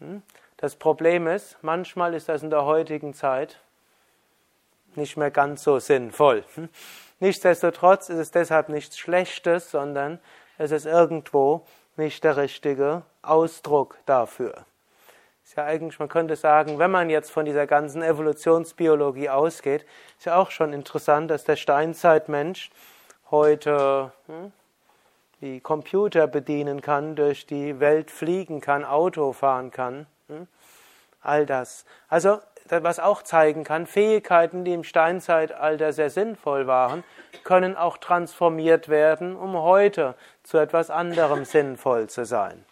[0.00, 0.22] Hm?
[0.56, 3.60] Das Problem ist, manchmal ist das in der heutigen Zeit
[4.94, 6.44] nicht mehr ganz so sinnvoll.
[7.20, 10.18] Nichtsdestotrotz ist es deshalb nichts Schlechtes, sondern
[10.56, 14.64] es ist irgendwo nicht der richtige Ausdruck dafür.
[15.44, 19.84] Ist ja eigentlich, man könnte sagen, wenn man jetzt von dieser ganzen Evolutionsbiologie ausgeht,
[20.18, 22.70] ist ja auch schon interessant, dass der Steinzeitmensch
[23.30, 24.52] heute hm,
[25.40, 30.06] die Computer bedienen kann, durch die Welt fliegen kann, Auto fahren kann.
[30.28, 30.46] Hm,
[31.20, 31.84] all das.
[32.08, 37.04] Also, was auch zeigen kann, Fähigkeiten, die im Steinzeitalter sehr sinnvoll waren,
[37.44, 42.64] können auch transformiert werden, um heute zu etwas anderem sinnvoll zu sein.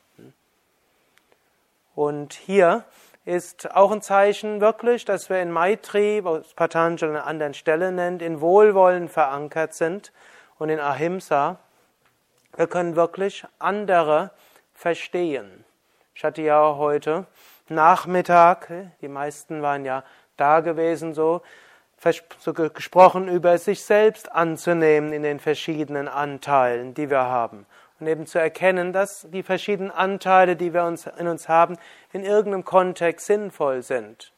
[1.94, 2.84] Und hier
[3.24, 8.22] ist auch ein Zeichen wirklich, dass wir in Maitri, was Patanjali an anderen Stelle nennt,
[8.22, 10.12] in Wohlwollen verankert sind
[10.58, 11.58] und in Ahimsa.
[12.56, 14.30] Wir können wirklich andere
[14.74, 15.64] verstehen.
[16.14, 17.26] Ich hatte ja heute
[17.68, 20.04] Nachmittag, die meisten waren ja
[20.36, 21.42] da gewesen, so,
[22.38, 27.66] so gesprochen über sich selbst anzunehmen in den verschiedenen Anteilen, die wir haben
[28.00, 31.76] und eben zu erkennen, dass die verschiedenen Anteile, die wir uns, in uns haben,
[32.12, 34.32] in irgendeinem Kontext sinnvoll sind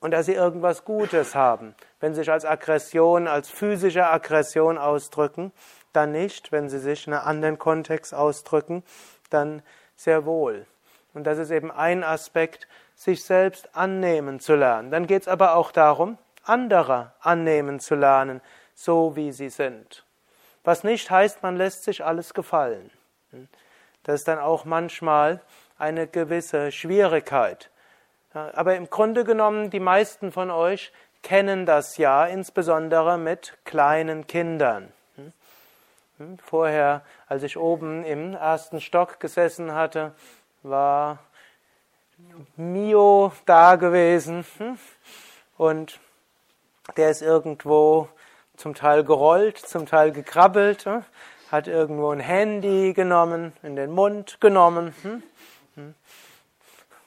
[0.00, 1.74] und dass sie irgendwas Gutes haben.
[2.00, 5.52] Wenn sie sich als Aggression, als physische Aggression ausdrücken,
[5.92, 6.52] dann nicht.
[6.52, 8.82] Wenn sie sich in einem anderen Kontext ausdrücken,
[9.28, 9.62] dann
[9.96, 10.66] sehr wohl.
[11.14, 14.90] Und das ist eben ein Aspekt, sich selbst annehmen zu lernen.
[14.90, 18.40] Dann geht es aber auch darum, andere annehmen zu lernen,
[18.74, 20.04] so wie sie sind.
[20.64, 22.90] Was nicht heißt, man lässt sich alles gefallen.
[24.04, 25.40] Das ist dann auch manchmal
[25.78, 27.70] eine gewisse Schwierigkeit.
[28.32, 30.92] Aber im Grunde genommen, die meisten von euch
[31.22, 34.92] kennen das ja, insbesondere mit kleinen Kindern.
[36.44, 40.12] Vorher, als ich oben im ersten Stock gesessen hatte,
[40.62, 41.18] war
[42.56, 44.44] Mio da gewesen
[45.56, 46.00] und
[46.96, 48.08] der ist irgendwo
[48.56, 51.04] zum Teil gerollt, zum Teil gekrabbelt, hm?
[51.50, 55.22] hat irgendwo ein Handy genommen, in den Mund genommen, hm?
[55.76, 55.94] Hm?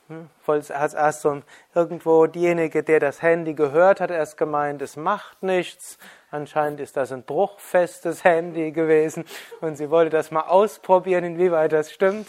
[0.07, 1.41] Hm, hat erst so
[1.73, 5.97] irgendwo diejenige, der das Handy gehört hat, erst gemeint, es macht nichts.
[6.33, 9.23] Anscheinend ist das ein bruchfestes Handy gewesen
[9.61, 12.27] und sie wollte das mal ausprobieren, inwieweit das stimmt.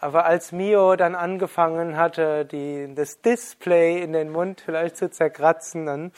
[0.00, 5.84] Aber als Mio dann angefangen hatte, die, das Display in den Mund vielleicht zu zerkratzen,
[5.84, 6.12] dann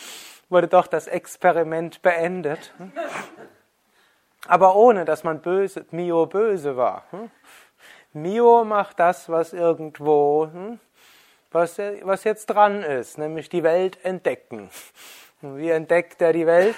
[0.49, 2.73] wurde doch das Experiment beendet.
[4.47, 7.07] Aber ohne, dass man böse, Mio böse war.
[8.13, 10.49] Mio macht das, was irgendwo,
[11.51, 14.71] was, was jetzt dran ist, nämlich die Welt entdecken.
[15.57, 16.77] Wie entdeckt er die Welt?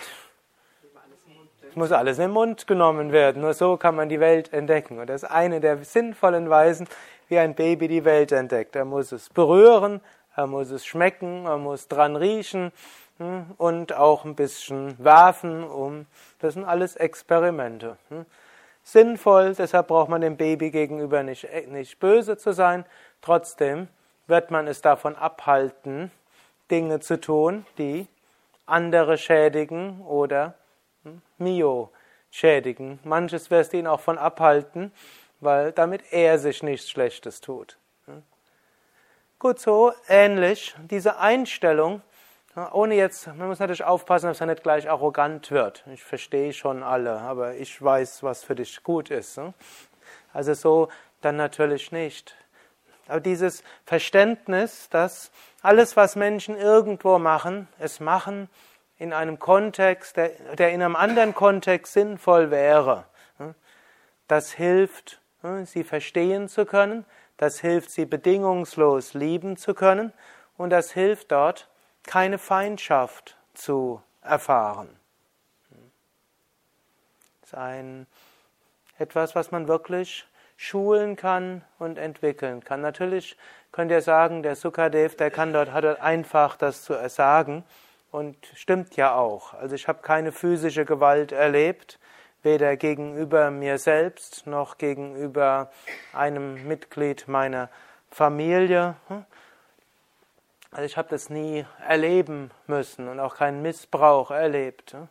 [1.68, 3.42] Es muss alles in den Mund genommen werden.
[3.42, 4.98] Nur so kann man die Welt entdecken.
[4.98, 6.88] Und das ist eine der sinnvollen Weisen,
[7.28, 8.76] wie ein Baby die Welt entdeckt.
[8.76, 10.00] Er muss es berühren,
[10.34, 12.72] er muss es schmecken, er muss dran riechen
[13.18, 15.64] hm, und auch ein bisschen werfen.
[15.64, 16.06] Um,
[16.40, 17.96] das sind alles Experimente.
[18.08, 18.26] Hm
[18.86, 22.86] sinnvoll, deshalb braucht man dem Baby gegenüber nicht, äh, nicht böse zu sein.
[23.20, 23.88] Trotzdem
[24.28, 26.12] wird man es davon abhalten,
[26.70, 28.06] Dinge zu tun, die
[28.66, 30.54] andere schädigen oder
[31.04, 31.90] hm, Mio
[32.30, 32.98] schädigen.
[33.04, 34.92] Manches wirst du ihn auch von abhalten,
[35.40, 37.78] weil damit er sich nichts Schlechtes tut.
[38.06, 38.22] Hm.
[39.38, 42.02] Gut, so ähnlich diese Einstellung
[42.72, 45.84] ohne jetzt, man muss natürlich aufpassen, dass er nicht gleich arrogant wird.
[45.92, 49.36] Ich verstehe schon alle, aber ich weiß, was für dich gut ist.
[49.36, 49.52] Ne?
[50.32, 50.88] Also so
[51.20, 52.34] dann natürlich nicht.
[53.08, 55.30] Aber dieses Verständnis, dass
[55.62, 58.48] alles, was Menschen irgendwo machen, es machen
[58.98, 63.04] in einem Kontext, der, der in einem anderen Kontext sinnvoll wäre,
[64.28, 65.20] das hilft,
[65.64, 67.04] sie verstehen zu können,
[67.36, 70.12] das hilft, sie bedingungslos lieben zu können
[70.56, 71.68] und das hilft dort,
[72.04, 74.88] keine Feindschaft zu erfahren.
[77.40, 78.06] Das ist ein,
[78.98, 82.80] etwas, was man wirklich schulen kann und entwickeln kann.
[82.80, 83.36] Natürlich
[83.72, 87.64] könnt ihr sagen, der Sukadev, der kann dort, hat dort einfach das zu sagen
[88.10, 89.52] und stimmt ja auch.
[89.54, 91.98] Also ich habe keine physische Gewalt erlebt,
[92.42, 95.70] weder gegenüber mir selbst noch gegenüber
[96.12, 97.68] einem Mitglied meiner
[98.10, 98.94] Familie.
[100.70, 104.94] Also ich habe das nie erleben müssen und auch keinen Missbrauch erlebt.
[104.94, 105.08] Ne?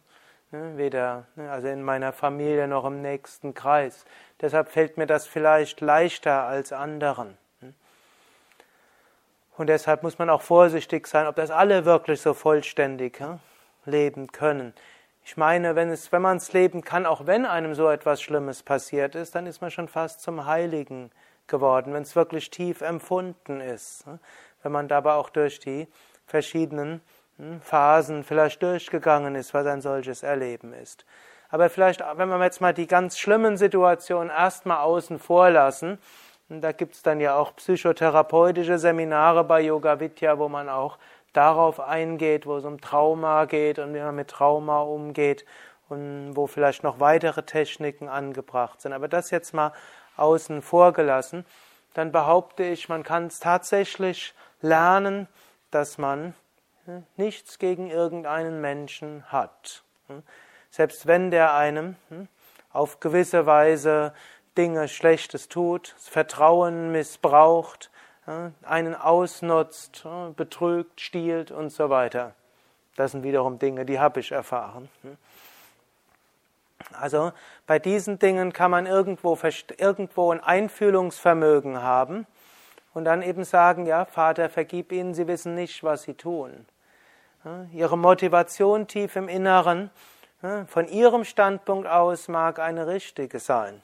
[0.77, 4.05] Weder ne, also in meiner Familie noch im nächsten Kreis.
[4.41, 7.37] Deshalb fällt mir das vielleicht leichter als anderen.
[9.57, 13.23] Und deshalb muss man auch vorsichtig sein, ob das alle wirklich so vollständig
[13.85, 14.73] leben können.
[15.23, 18.63] Ich meine, wenn, es, wenn man es leben kann, auch wenn einem so etwas Schlimmes
[18.63, 21.09] passiert ist, dann ist man schon fast zum Heiligen
[21.47, 24.05] geworden, wenn es wirklich tief empfunden ist
[24.65, 25.87] wenn man dabei auch durch die
[26.25, 26.99] verschiedenen
[27.37, 31.05] hm, Phasen vielleicht durchgegangen ist, was ein solches Erleben ist.
[31.49, 35.99] Aber vielleicht, wenn wir jetzt mal die ganz schlimmen Situationen erstmal außen vor lassen,
[36.49, 40.97] da gibt es dann ja auch psychotherapeutische Seminare bei Yoga Vidya, wo man auch
[41.33, 45.45] darauf eingeht, wo es um Trauma geht und wie man mit Trauma umgeht
[45.89, 48.93] und wo vielleicht noch weitere Techniken angebracht sind.
[48.93, 49.73] Aber das jetzt mal
[50.17, 51.45] außen vor gelassen,
[51.93, 55.27] dann behaupte ich, man kann es tatsächlich lernen,
[55.71, 56.35] dass man
[56.85, 59.83] hm, nichts gegen irgendeinen Menschen hat.
[60.75, 60.77] Hm.
[60.77, 62.27] Selbst wenn der einem hm,
[62.71, 64.13] auf gewisse Weise
[64.57, 67.89] Dinge Schlechtes tut, Vertrauen missbraucht,
[68.63, 72.33] einen ausnutzt, betrügt, stiehlt und so weiter.
[72.95, 74.89] Das sind wiederum Dinge, die habe ich erfahren.
[76.93, 77.33] Also
[77.67, 79.37] bei diesen Dingen kann man irgendwo,
[79.77, 82.25] irgendwo ein Einfühlungsvermögen haben
[82.93, 86.65] und dann eben sagen, ja, Vater, vergib ihnen, sie wissen nicht, was sie tun.
[87.73, 89.91] Ihre Motivation tief im Inneren,
[90.67, 93.81] von ihrem Standpunkt aus mag eine richtige sein.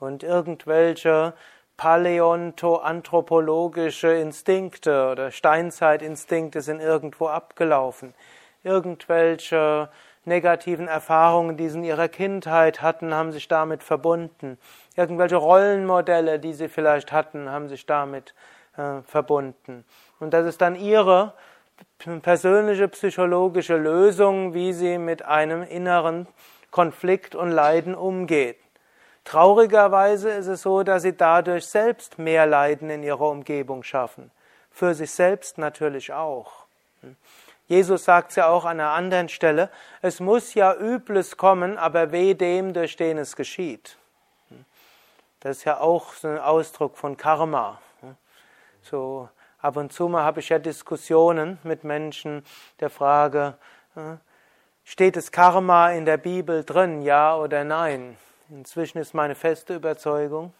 [0.00, 1.32] Und irgendwelche
[1.76, 8.14] paläonto-anthropologische Instinkte oder Steinzeitinstinkte sind irgendwo abgelaufen.
[8.62, 9.88] Irgendwelche
[10.24, 14.58] negativen Erfahrungen, die sie in ihrer Kindheit hatten, haben sich damit verbunden.
[14.96, 18.34] Irgendwelche Rollenmodelle, die sie vielleicht hatten, haben sich damit
[18.76, 19.84] äh, verbunden.
[20.20, 21.34] Und das ist dann ihre
[22.22, 26.26] persönliche psychologische Lösung, wie sie mit einem inneren
[26.70, 28.58] Konflikt und Leiden umgeht.
[29.24, 34.30] Traurigerweise ist es so, dass sie dadurch selbst mehr Leiden in ihrer Umgebung schaffen.
[34.70, 36.66] Für sich selbst natürlich auch.
[37.66, 39.70] Jesus sagt es ja auch an einer anderen Stelle,
[40.02, 43.96] es muss ja Übles kommen, aber weh dem, durch den es geschieht.
[45.40, 47.80] Das ist ja auch so ein Ausdruck von Karma.
[48.82, 49.28] So
[49.64, 52.44] ab und zu mal habe ich ja Diskussionen mit Menschen
[52.80, 53.56] der Frage,
[53.96, 54.16] äh,
[54.84, 58.18] steht das Karma in der Bibel drin, ja oder nein?
[58.50, 60.52] Inzwischen ist meine feste Überzeugung,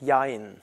[0.00, 0.62] Jein.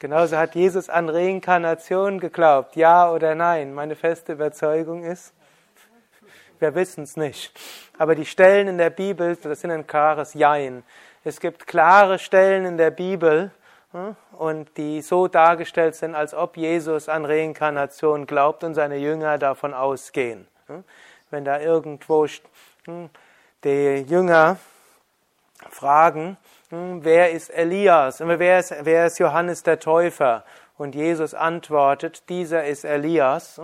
[0.00, 3.72] Genauso hat Jesus an Reinkarnation geglaubt, ja oder nein.
[3.72, 5.32] Meine feste Überzeugung ist,
[6.58, 7.58] wir wissen es nicht.
[7.96, 10.82] Aber die Stellen in der Bibel, das sind ein klares Jein.
[11.22, 13.50] Es gibt klare Stellen in der Bibel,
[13.92, 19.36] hm, und die so dargestellt sind, als ob Jesus an Reinkarnation glaubt und seine Jünger
[19.36, 20.46] davon ausgehen.
[20.66, 20.84] Hm.
[21.30, 22.26] Wenn da irgendwo
[22.84, 23.10] hm,
[23.64, 24.58] die Jünger
[25.68, 26.36] fragen,
[26.70, 28.20] wer ist Elias?
[28.20, 30.44] Wer ist, wer ist Johannes der Täufer?
[30.78, 33.60] Und Jesus antwortet, dieser ist Elias.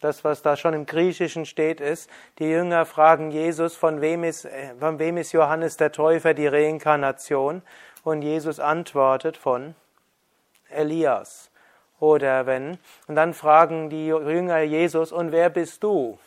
[0.00, 2.08] Das, was da schon im Griechischen steht, ist,
[2.38, 6.46] die Jünger fragen Jesus, von wem ist, äh, von wem ist Johannes der Täufer die
[6.46, 7.62] Reinkarnation?
[8.04, 9.74] Und Jesus antwortet von
[10.70, 11.50] Elias.
[12.00, 16.18] Oder wenn, und dann fragen die Jünger Jesus, und wer bist du?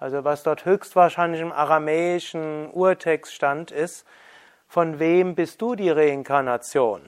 [0.00, 4.04] Also was dort höchstwahrscheinlich im aramäischen Urtext stand, ist,
[4.66, 7.00] von wem bist du die Reinkarnation?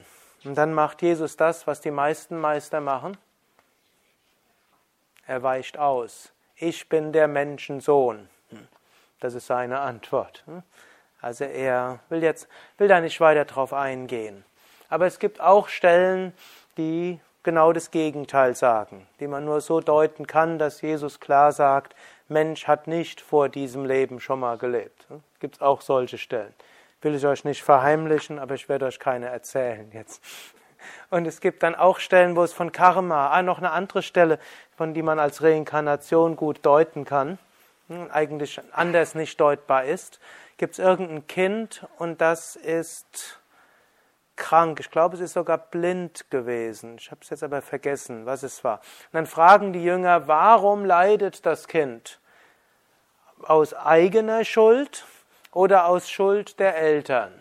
[0.45, 3.17] Und dann macht Jesus das, was die meisten Meister machen.
[5.27, 6.31] Er weicht aus.
[6.55, 8.29] Ich bin der Menschensohn.
[9.19, 10.43] Das ist seine Antwort.
[11.21, 14.45] Also er will jetzt, will da nicht weiter drauf eingehen.
[14.89, 16.33] Aber es gibt auch Stellen,
[16.77, 21.95] die genau das Gegenteil sagen, die man nur so deuten kann, dass Jesus klar sagt,
[22.29, 25.07] Mensch hat nicht vor diesem Leben schon mal gelebt.
[25.39, 26.53] Gibt es auch solche Stellen.
[27.01, 30.23] Will ich euch nicht verheimlichen, aber ich werde euch keine erzählen jetzt.
[31.09, 34.39] Und es gibt dann auch Stellen, wo es von Karma, ah, noch eine andere Stelle,
[34.75, 37.39] von die man als Reinkarnation gut deuten kann,
[37.87, 40.19] hm, eigentlich anders nicht deutbar ist
[40.57, 43.39] gibt es irgendein Kind und das ist
[44.35, 44.79] krank.
[44.79, 46.97] Ich glaube, es ist sogar blind gewesen.
[46.99, 48.79] Ich habe es jetzt aber vergessen, was es war.
[48.79, 52.19] Und dann fragen die Jünger, warum leidet das Kind?
[53.43, 55.05] Aus eigener Schuld
[55.51, 57.33] oder aus Schuld der Eltern?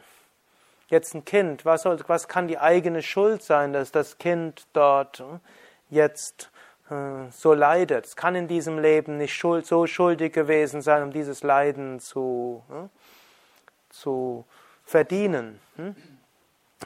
[0.89, 5.25] Jetzt ein Kind, was, soll, was kann die eigene Schuld sein, dass das Kind dort
[5.91, 6.51] jetzt
[6.91, 8.07] äh, so leidet?
[8.07, 12.63] Es kann in diesem Leben nicht schuld, so schuldig gewesen sein, um dieses Leiden zu,
[12.69, 12.91] hm?
[13.91, 14.45] zu
[14.85, 15.59] verdienen.
[15.75, 15.97] Hm?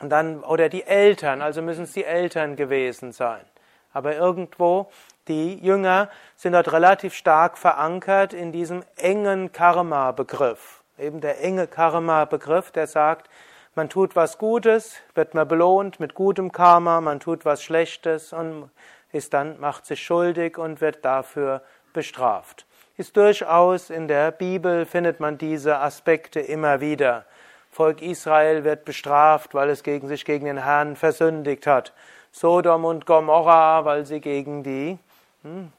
[0.01, 3.45] Und dann, oder die Eltern, also müssen es die Eltern gewesen sein.
[3.93, 4.91] Aber irgendwo,
[5.29, 10.83] die Jünger sind dort relativ stark verankert in diesem engen Karma-Begriff.
[10.99, 13.29] Eben der enge Karma-Begriff, der sagt,
[13.75, 18.71] man tut was Gutes, wird man belohnt mit gutem Karma, man tut was Schlechtes und
[19.13, 22.67] ist dann, macht sich schuldig und wird dafür bestraft
[23.01, 27.25] ist durchaus in der Bibel, findet man diese Aspekte immer wieder.
[27.71, 31.95] Volk Israel wird bestraft, weil es gegen sich gegen den Herrn versündigt hat.
[32.31, 34.99] Sodom und Gomorra, weil sie gegen die,
[35.43, 35.73] hm,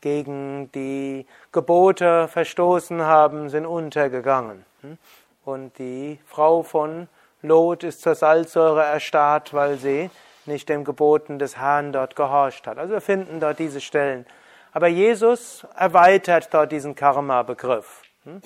[0.00, 4.64] gegen die Gebote verstoßen haben, sind untergegangen.
[4.80, 4.98] Hm.
[5.44, 7.08] Und die Frau von
[7.42, 10.10] Lot ist zur Salzsäure erstarrt, weil sie
[10.46, 12.78] nicht den Geboten des Herrn dort gehorcht hat.
[12.78, 14.26] Also wir finden dort diese Stellen.
[14.72, 18.02] Aber Jesus erweitert dort diesen Karma-Begriff.
[18.24, 18.40] Hm?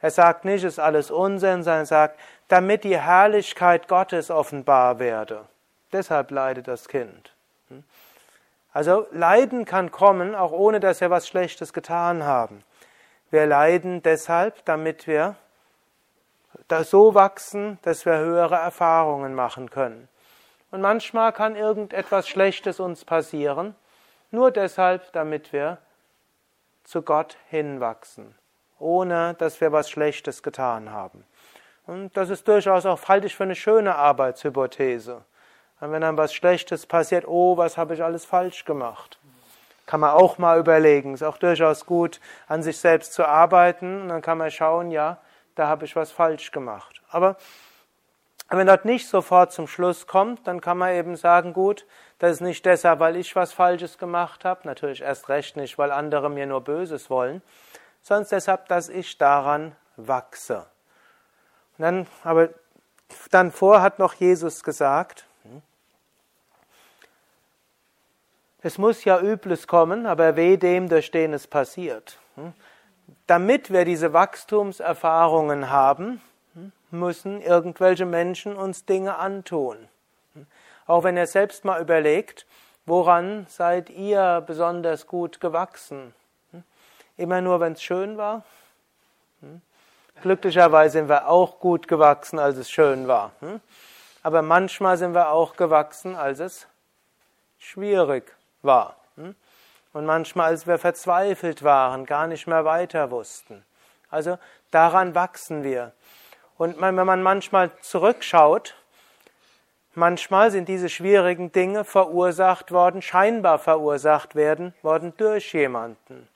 [0.00, 4.98] Er sagt nicht, es ist alles Unsinn, sondern er sagt, damit die Herrlichkeit Gottes offenbar
[4.98, 5.44] werde.
[5.92, 7.34] Deshalb leidet das Kind.
[7.68, 7.84] Hm?
[8.72, 12.62] Also Leiden kann kommen, auch ohne dass wir was Schlechtes getan haben.
[13.30, 15.36] Wir leiden deshalb, damit wir
[16.84, 20.08] so wachsen, dass wir höhere Erfahrungen machen können.
[20.70, 23.74] Und manchmal kann irgendetwas Schlechtes uns passieren,
[24.30, 25.78] nur deshalb, damit wir
[26.84, 28.34] zu Gott hinwachsen,
[28.78, 31.24] ohne dass wir was Schlechtes getan haben.
[31.86, 35.22] Und das ist durchaus auch, halte ich für eine schöne Arbeitshypothese.
[35.80, 39.18] Und wenn dann was Schlechtes passiert, oh, was habe ich alles falsch gemacht?
[39.86, 41.14] Kann man auch mal überlegen.
[41.14, 44.02] Ist auch durchaus gut, an sich selbst zu arbeiten.
[44.02, 45.16] Und dann kann man schauen, ja,
[45.58, 47.02] da habe ich was falsch gemacht.
[47.10, 47.36] Aber
[48.48, 51.84] wenn dort nicht sofort zum Schluss kommt, dann kann man eben sagen, gut,
[52.18, 55.90] das ist nicht deshalb, weil ich was Falsches gemacht habe, natürlich erst recht nicht, weil
[55.90, 57.42] andere mir nur Böses wollen,
[58.00, 60.66] sondern deshalb, dass ich daran wachse.
[61.76, 62.48] Und dann, aber
[63.30, 65.26] dann vor hat noch Jesus gesagt,
[68.62, 72.18] es muss ja Übles kommen, aber weh dem, durch den es passiert.
[73.26, 76.20] Damit wir diese Wachstumserfahrungen haben,
[76.90, 79.88] müssen irgendwelche Menschen uns Dinge antun.
[80.86, 82.46] Auch wenn ihr selbst mal überlegt,
[82.86, 86.14] woran seid ihr besonders gut gewachsen?
[87.16, 88.44] Immer nur, wenn es schön war?
[90.22, 93.32] Glücklicherweise sind wir auch gut gewachsen, als es schön war.
[94.22, 96.66] Aber manchmal sind wir auch gewachsen, als es
[97.58, 98.96] schwierig war.
[99.92, 103.64] Und manchmal, als wir verzweifelt waren, gar nicht mehr weiter wussten.
[104.10, 104.38] Also
[104.70, 105.92] daran wachsen wir.
[106.56, 108.74] Und wenn man manchmal zurückschaut,
[109.94, 116.28] manchmal sind diese schwierigen Dinge verursacht worden, scheinbar verursacht werden worden durch jemanden.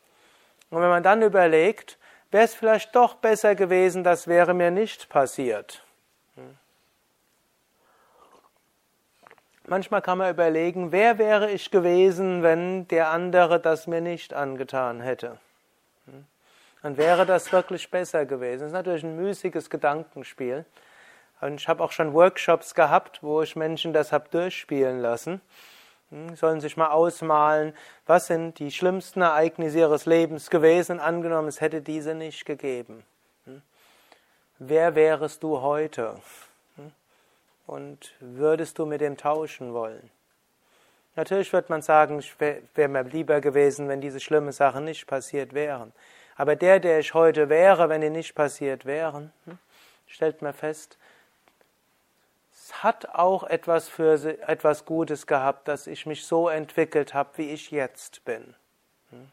[0.70, 1.98] Und wenn man dann überlegt,
[2.30, 5.84] wäre es vielleicht doch besser gewesen, das wäre mir nicht passiert.
[9.66, 15.00] Manchmal kann man überlegen, wer wäre ich gewesen, wenn der andere das mir nicht angetan
[15.00, 15.38] hätte.
[16.82, 18.60] Dann wäre das wirklich besser gewesen.
[18.60, 20.64] Das ist natürlich ein müßiges Gedankenspiel.
[21.40, 25.40] Und ich habe auch schon Workshops gehabt, wo ich Menschen das habe durchspielen lassen.
[26.10, 27.72] Hm, sollen sich mal ausmalen,
[28.06, 33.04] was sind die schlimmsten Ereignisse ihres Lebens gewesen, angenommen, es hätte diese nicht gegeben.
[33.46, 33.62] Hm?
[34.58, 36.16] Wer wärest du heute?
[37.66, 37.74] Hm?
[37.74, 40.10] Und würdest du mit dem tauschen wollen?
[41.14, 45.52] Natürlich wird man sagen, es wäre mir lieber gewesen, wenn diese schlimmen Sachen nicht passiert
[45.52, 45.92] wären.
[46.36, 49.30] Aber der, der ich heute wäre, wenn die nicht passiert wären,
[50.06, 50.96] stellt mir fest,
[52.72, 57.70] hat auch etwas für etwas Gutes gehabt, dass ich mich so entwickelt habe, wie ich
[57.70, 58.54] jetzt bin.
[59.10, 59.32] Hm?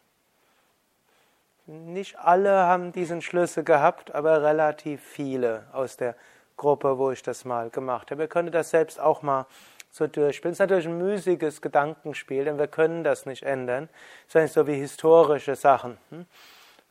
[1.94, 6.16] Nicht alle haben diesen Schlüssel gehabt, aber relativ viele aus der
[6.60, 8.20] Gruppe, wo ich das mal gemacht habe.
[8.20, 9.48] Wir können das selbst auch mal
[9.90, 10.52] so durchspielen.
[10.52, 13.90] Es ist natürlich ein müßiges Gedankenspiel, denn wir können das nicht ändern.
[14.28, 15.98] Es ist eigentlich so wie historische Sachen.
[16.10, 16.26] Hm?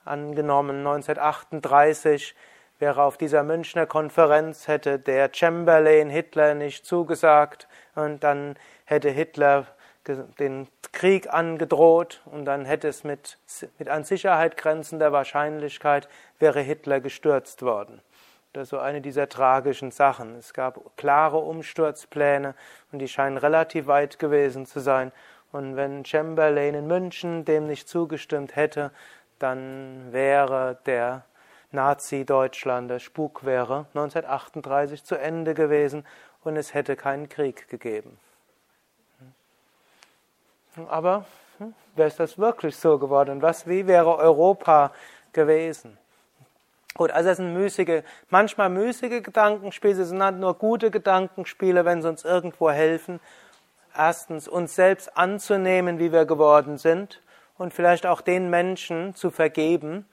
[0.05, 2.35] Angenommen 1938
[2.79, 8.57] wäre auf dieser Münchner Konferenz, hätte der Chamberlain Hitler nicht zugesagt und dann
[8.87, 9.67] hätte Hitler
[10.39, 13.37] den Krieg angedroht und dann hätte es mit,
[13.79, 16.09] mit an Sicherheit grenzender Wahrscheinlichkeit
[16.39, 18.01] wäre Hitler gestürzt worden.
[18.53, 20.37] Das ist so eine dieser tragischen Sachen.
[20.37, 22.55] Es gab klare Umsturzpläne
[22.93, 25.13] und die scheinen relativ weit gewesen zu sein.
[25.53, 28.91] Und wenn Chamberlain in München dem nicht zugestimmt hätte,
[29.39, 31.25] dann wäre der
[31.71, 36.07] Nazi-Deutschland, der Spuk wäre 1938 zu Ende gewesen
[36.43, 38.19] und es hätte keinen Krieg gegeben.
[40.89, 41.27] Aber
[41.59, 43.43] hm, wäre es das wirklich so geworden?
[43.43, 44.93] Was, wie wäre Europa
[45.33, 45.99] gewesen?
[46.99, 52.03] Gut, also es sind müßige, manchmal müßige Gedankenspiele, es sind halt nur gute Gedankenspiele, wenn
[52.03, 53.21] sie uns irgendwo helfen.
[53.97, 57.23] Erstens, uns selbst anzunehmen, wie wir geworden sind
[57.57, 60.09] und vielleicht auch den Menschen zu vergeben,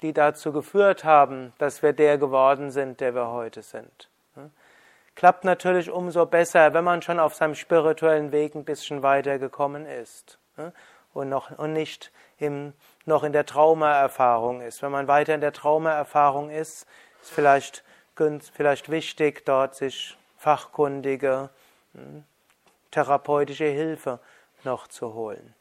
[0.00, 4.08] die dazu geführt haben, dass wir der geworden sind, der wir heute sind.
[5.16, 10.38] Klappt natürlich umso besser, wenn man schon auf seinem spirituellen Weg ein bisschen weitergekommen ist
[11.12, 12.72] und, noch, und nicht im,
[13.06, 14.82] noch in der Traumaerfahrung ist.
[14.82, 16.86] Wenn man weiter in der Traumaerfahrung ist,
[17.22, 17.84] ist vielleicht,
[18.52, 21.50] vielleicht wichtig, dort sich fachkundige
[21.94, 22.24] hm,
[22.90, 24.20] therapeutische Hilfe
[24.64, 25.54] noch zu holen.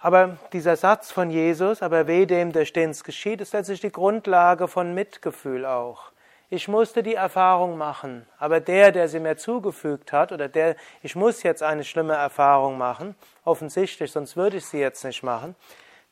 [0.00, 3.90] Aber dieser Satz von Jesus, aber weh dem, durch den es geschieht, ist letztlich die
[3.90, 6.12] Grundlage von Mitgefühl auch.
[6.50, 11.14] Ich musste die Erfahrung machen, aber der, der sie mir zugefügt hat, oder der, ich
[11.14, 15.54] muss jetzt eine schlimme Erfahrung machen, offensichtlich, sonst würde ich sie jetzt nicht machen,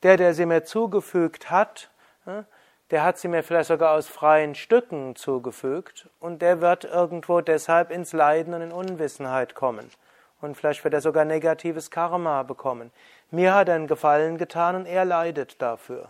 [0.03, 1.91] der, der sie mir zugefügt hat,
[2.91, 7.91] der hat sie mir vielleicht sogar aus freien Stücken zugefügt und der wird irgendwo deshalb
[7.91, 9.91] ins Leiden und in Unwissenheit kommen.
[10.43, 12.93] Und vielleicht wird er sogar negatives Karma bekommen.
[13.31, 16.09] Mir hat er einen Gefallen getan und er leidet dafür.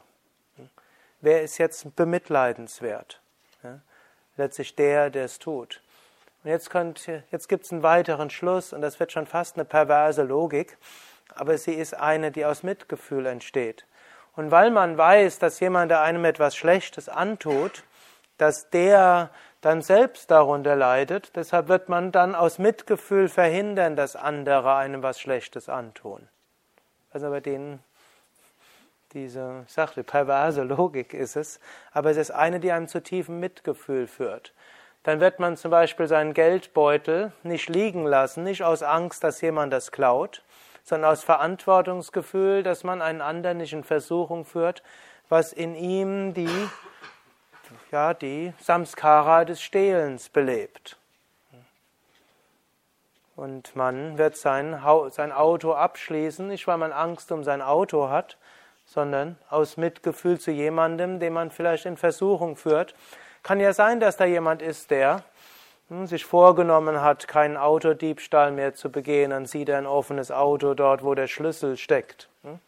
[1.21, 3.21] Wer ist jetzt bemitleidenswert?
[4.37, 5.83] Letztlich der, der es tut.
[6.45, 6.71] Und jetzt,
[7.31, 10.79] jetzt gibt es einen weiteren Schluss, und das wird schon fast eine perverse Logik,
[11.35, 13.85] aber sie ist eine, die aus Mitgefühl entsteht.
[14.37, 17.85] Und weil man weiß, dass jemand, der einem etwas Schlechtes antut,
[18.39, 19.31] dass der
[19.63, 25.19] dann selbst darunter leidet, deshalb wird man dann aus Mitgefühl verhindern, dass andere einem was
[25.19, 26.29] Schlechtes antun.
[27.11, 27.83] Also bei denen
[29.17, 31.59] diese, sagte, perverse Logik ist es,
[31.93, 34.53] aber es ist eine, die einem zu tiefem Mitgefühl führt.
[35.03, 39.73] Dann wird man zum Beispiel seinen Geldbeutel nicht liegen lassen, nicht aus Angst, dass jemand
[39.73, 40.43] das klaut,
[40.85, 44.83] sondern aus Verantwortungsgefühl, dass man einen anderen nicht in Versuchung führt,
[45.29, 46.69] was in ihm die,
[47.91, 50.99] ja, die Samskara des Stehlens belebt.
[53.35, 58.37] Und man wird sein, sein Auto abschließen, nicht weil man Angst um sein Auto hat,
[58.87, 62.95] sondern aus Mitgefühl zu jemandem, den man vielleicht in Versuchung führt.
[63.43, 65.23] Kann ja sein, dass da jemand ist, der
[65.89, 70.75] hm, sich vorgenommen hat, keinen Autodiebstahl mehr zu begehen, dann sieht er ein offenes Auto
[70.75, 72.29] dort, wo der Schlüssel steckt.
[72.43, 72.59] Hm?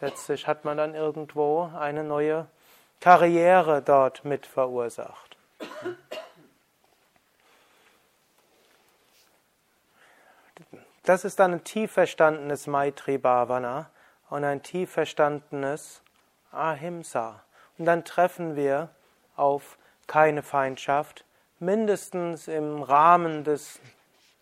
[0.00, 2.46] Letztlich hat man dann irgendwo eine neue
[3.00, 5.36] Karriere dort mit verursacht.
[11.02, 13.90] Das ist dann ein tief verstandenes Maitri Bhavana
[14.30, 16.02] und ein tief verstandenes
[16.50, 17.42] Ahimsa.
[17.78, 18.90] Und dann treffen wir
[19.36, 21.24] auf keine Feindschaft,
[21.58, 23.80] mindestens im Rahmen des,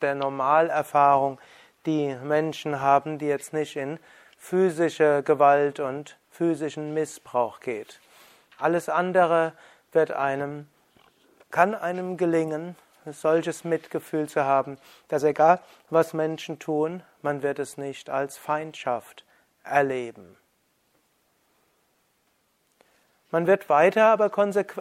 [0.01, 1.39] der Normalerfahrung,
[1.87, 3.99] die Menschen haben, die jetzt nicht in
[4.39, 8.01] physische Gewalt und physischen Missbrauch geht.
[8.59, 9.53] Alles andere
[9.93, 10.69] wird einem,
[11.51, 12.77] kann einem gelingen,
[13.07, 14.79] solches Mitgefühl zu haben,
[15.09, 15.61] dass egal
[15.91, 19.25] was Menschen tun, man wird es nicht als Feindschaft
[19.65, 20.37] erleben.
[23.31, 24.31] Man wird weiter aber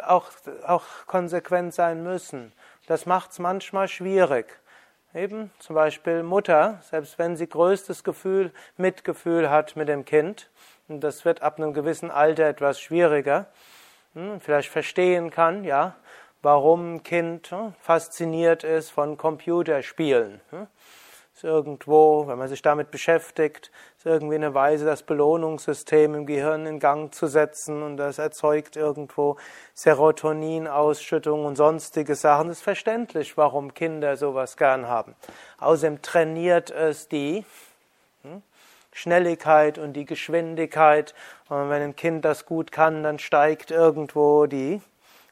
[0.07, 0.31] auch,
[0.67, 2.53] auch konsequent sein müssen.
[2.85, 4.59] Das macht es manchmal schwierig.
[5.15, 10.49] Eben zum Beispiel Mutter, selbst wenn sie größtes Gefühl, Mitgefühl hat mit dem Kind,
[10.87, 13.47] und das wird ab einem gewissen Alter etwas schwieriger,
[14.13, 15.95] hm, vielleicht verstehen kann, ja,
[16.41, 20.41] warum ein Kind hm, fasziniert ist von Computerspielen.
[21.33, 26.67] Ist irgendwo, wenn man sich damit beschäftigt, ist irgendwie eine Weise, das Belohnungssystem im Gehirn
[26.67, 29.37] in Gang zu setzen und das erzeugt irgendwo
[29.73, 32.49] Serotoninausschüttung und sonstige Sachen.
[32.49, 35.15] Das ist verständlich, warum Kinder sowas gern haben.
[35.57, 37.43] Außerdem trainiert es die
[38.21, 38.43] hm,
[38.91, 41.15] Schnelligkeit und die Geschwindigkeit.
[41.49, 44.83] Und wenn ein Kind das gut kann, dann steigt irgendwo die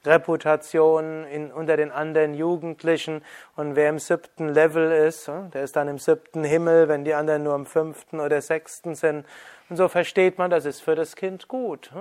[0.06, 3.24] Reputation in, unter den anderen Jugendlichen
[3.56, 7.44] und wer im siebten Level ist, der ist dann im siebten Himmel, wenn die anderen
[7.44, 9.26] nur im fünften oder sechsten sind.
[9.70, 11.92] Und so versteht man, das ist für das Kind gut,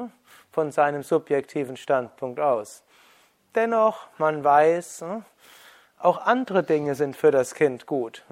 [0.51, 2.83] von seinem subjektiven Standpunkt aus.
[3.55, 5.05] Dennoch, man weiß,
[5.99, 8.25] auch andere Dinge sind für das Kind gut.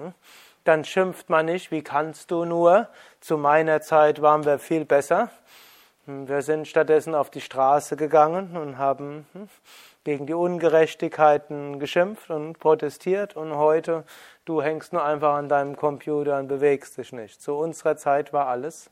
[0.63, 2.87] Dann schimpft man nicht, wie kannst du nur,
[3.19, 5.29] zu meiner Zeit waren wir viel besser.
[6.11, 9.47] Wir sind stattdessen auf die Straße gegangen und haben hm,
[10.03, 14.03] gegen die Ungerechtigkeiten geschimpft und protestiert und heute
[14.43, 17.39] du hängst nur einfach an deinem Computer und bewegst dich nicht.
[17.39, 18.89] Zu unserer Zeit war alles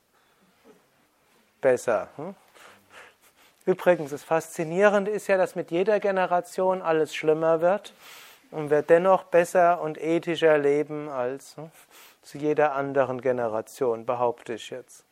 [1.59, 2.09] besser.
[2.17, 2.35] Hm?
[3.65, 7.93] Übrigens, das Faszinierende ist ja, dass mit jeder Generation alles schlimmer wird
[8.51, 11.71] und wir dennoch besser und ethischer leben als hm,
[12.21, 15.06] zu jeder anderen Generation, behaupte ich jetzt.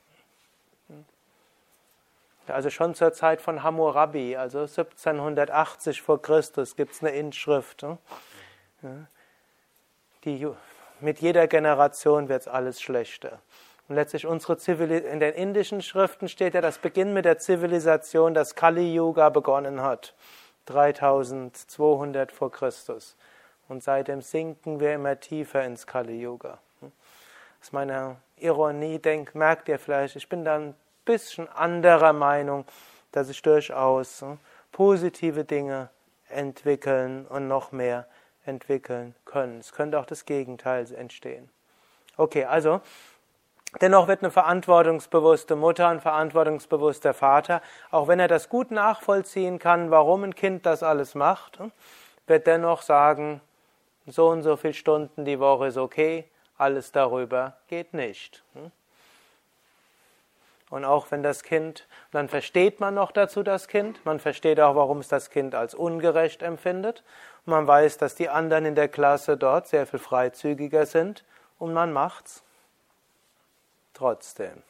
[2.48, 7.84] Also schon zur Zeit von Hammurabi, also 1780 vor Christus, gibt es eine Inschrift.
[7.84, 7.98] Ne?
[10.24, 10.48] Die,
[11.00, 13.40] mit jeder Generation wird es alles schlechter.
[13.88, 18.34] Und letztlich unsere Zivilis in den indischen Schriften steht ja, dass Beginn mit der Zivilisation
[18.34, 20.16] das Kali-Yuga begonnen hat.
[20.66, 23.16] 3200 vor Christus.
[23.68, 26.60] Und seitdem sinken wir immer tiefer ins Kali-Yuga.
[26.82, 30.76] Das ist meine Ironie, denk, merkt ihr vielleicht, ich bin dann
[31.06, 32.66] bisschen anderer Meinung,
[33.12, 34.40] dass sich durchaus hm,
[34.72, 35.90] positive Dinge
[36.28, 38.08] entwickeln und noch mehr
[38.46, 39.60] entwickeln können.
[39.60, 41.50] Es könnte auch das Gegenteil entstehen.
[42.18, 42.82] Okay, also
[43.82, 49.92] dennoch wird eine verantwortungsbewusste Mutter, ein verantwortungsbewusster Vater, auch wenn er das gut nachvollziehen kann,
[49.92, 51.72] warum ein Kind das alles macht, hm,
[52.28, 53.42] wird dennoch sagen,
[54.08, 56.26] so und so viele Stunden die Woche ist okay,
[56.58, 58.44] alles darüber geht nicht.
[60.70, 60.78] Hm.
[60.78, 64.76] Und auch wenn das Kind, dann versteht man noch dazu das Kind, man versteht auch,
[64.76, 67.04] warum es das Kind als ungerecht empfindet.
[67.46, 71.24] Und man weiß, dass die anderen in der Klasse dort sehr viel freizügiger sind
[71.60, 72.44] und man macht's
[73.94, 74.64] trotzdem.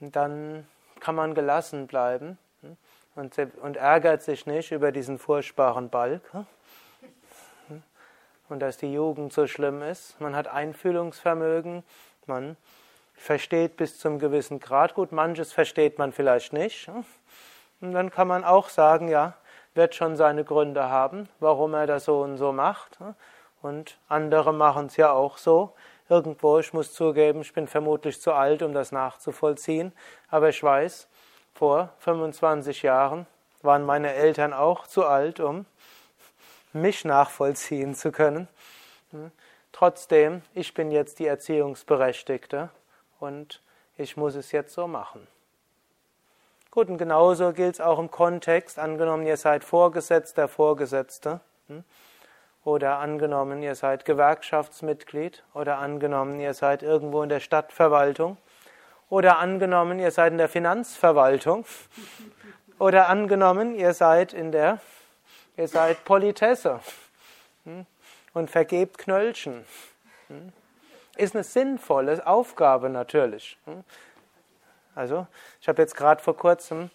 [0.00, 0.66] Und dann
[1.00, 2.38] kann man gelassen bleiben
[3.14, 6.22] und, und ärgert sich nicht über diesen furchtbaren Balk
[8.48, 10.20] und dass die Jugend so schlimm ist.
[10.20, 11.82] Man hat Einfühlungsvermögen,
[12.26, 12.56] man
[13.14, 14.94] versteht bis zum gewissen Grad.
[14.94, 16.88] Gut, manches versteht man vielleicht nicht.
[17.80, 19.34] Und dann kann man auch sagen, ja,
[19.74, 22.98] wird schon seine Gründe haben, warum er das so und so macht.
[23.62, 25.72] Und andere machen es ja auch so.
[26.08, 29.92] Irgendwo, ich muss zugeben, ich bin vermutlich zu alt, um das nachzuvollziehen.
[30.28, 31.08] Aber ich weiß,
[31.52, 33.26] vor 25 Jahren
[33.62, 35.66] waren meine Eltern auch zu alt, um
[36.76, 38.48] mich nachvollziehen zu können.
[39.10, 39.30] Hm.
[39.72, 42.70] Trotzdem, ich bin jetzt die Erziehungsberechtigte
[43.20, 43.60] und
[43.96, 45.26] ich muss es jetzt so machen.
[46.70, 51.84] Gut, und genauso gilt es auch im Kontext, angenommen, ihr seid Vorgesetzter, Vorgesetzte, hm.
[52.64, 58.36] oder angenommen, ihr seid Gewerkschaftsmitglied, oder angenommen, ihr seid irgendwo in der Stadtverwaltung,
[59.08, 61.64] oder angenommen, ihr seid in der Finanzverwaltung,
[62.78, 64.78] oder angenommen, ihr seid in der
[65.56, 66.80] Ihr seid Politesse
[67.64, 67.86] hm?
[68.34, 69.64] und vergebt Knöllchen.
[70.28, 70.52] Hm?
[71.16, 73.56] Ist eine sinnvolle Aufgabe natürlich.
[73.64, 73.82] Hm?
[74.94, 75.26] Also,
[75.60, 76.90] ich habe jetzt gerade vor kurzem,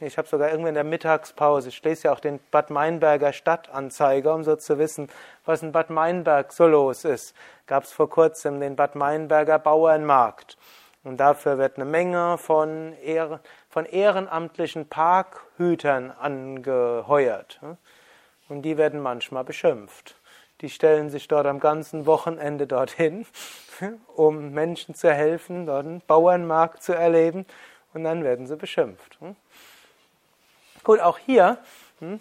[0.00, 4.34] ich habe sogar irgendwie in der Mittagspause, ich lese ja auch den Bad Meinberger Stadtanzeiger,
[4.34, 5.08] um so zu wissen,
[5.46, 7.34] was in Bad Meinberg so los ist.
[7.66, 10.58] Gab es vor kurzem den Bad Meinberger Bauernmarkt.
[11.04, 13.38] Und dafür wird eine Menge von, Ehren,
[13.68, 17.60] von ehrenamtlichen Parkhütern angeheuert.
[18.48, 20.16] Und die werden manchmal beschimpft.
[20.60, 23.26] Die stellen sich dort am ganzen Wochenende dorthin,
[24.16, 27.46] um Menschen zu helfen, dort einen Bauernmarkt zu erleben.
[27.92, 29.18] Und dann werden sie beschimpft.
[30.82, 31.58] Gut, auch hier
[32.00, 32.20] hm,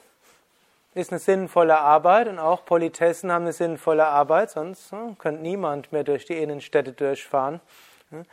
[0.94, 5.92] ist eine sinnvolle Arbeit und auch Politessen haben eine sinnvolle Arbeit, sonst hm, könnte niemand
[5.92, 7.60] mehr durch die Innenstädte durchfahren.
[8.10, 8.26] Hm.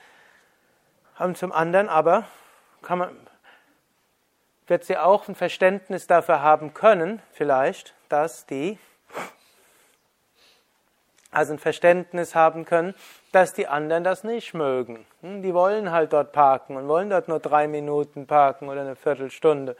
[1.19, 2.27] Und zum anderen aber
[2.83, 3.17] kann man,
[4.71, 8.79] wird sie auch ein Verständnis dafür haben können, vielleicht, dass die,
[11.33, 12.95] also ein Verständnis haben können,
[13.33, 15.05] dass die anderen das nicht mögen.
[15.23, 18.95] Hm, die wollen halt dort parken und wollen dort nur drei Minuten parken oder eine
[18.97, 19.77] Viertelstunde.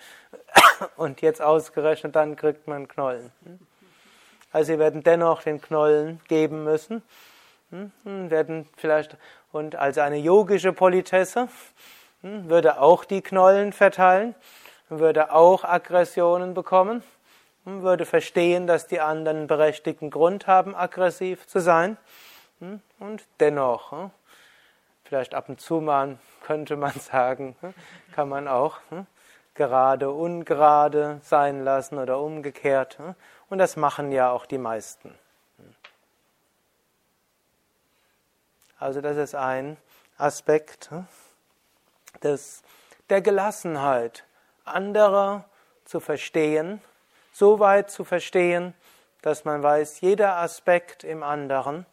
[0.97, 3.31] Und jetzt ausgerechnet, dann kriegt man Knollen.
[3.45, 3.59] Hm.
[4.51, 7.03] Also sie werden dennoch den Knollen geben müssen,
[7.71, 7.93] hm,
[8.31, 9.17] werden vielleicht
[9.53, 11.49] und als eine yogische Politesse
[12.23, 14.35] würde auch die Knollen verteilen,
[14.91, 17.03] würde auch Aggressionen bekommen,
[17.65, 21.97] würde verstehen, dass die anderen berechtigten Grund haben, aggressiv zu sein.
[22.59, 22.81] Hm?
[22.99, 24.11] Und dennoch, hm?
[25.05, 27.75] vielleicht ab und zu mal könnte man sagen, hm?
[28.15, 28.79] kann man auch
[29.55, 32.99] gerade ungerade sein lassen oder umgekehrt.
[33.49, 35.15] Und das machen ja auch die meisten.
[38.79, 39.77] Also das ist ein
[40.17, 40.91] Aspekt
[42.23, 42.63] des,
[43.11, 44.25] der Gelassenheit,
[44.75, 45.45] andere
[45.85, 46.81] zu verstehen,
[47.33, 48.75] so weit zu verstehen,
[49.23, 51.87] dass man weiß, jeder Aspekt im anderen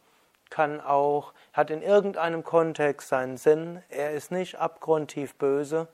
[0.49, 5.87] kann auch, hat in irgendeinem Kontext seinen Sinn, er ist nicht abgrundtief böse.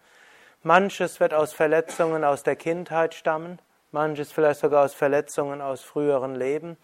[0.61, 3.59] Manches wird aus Verletzungen aus der Kindheit stammen,
[3.91, 6.77] manches vielleicht sogar aus Verletzungen aus früheren Leben,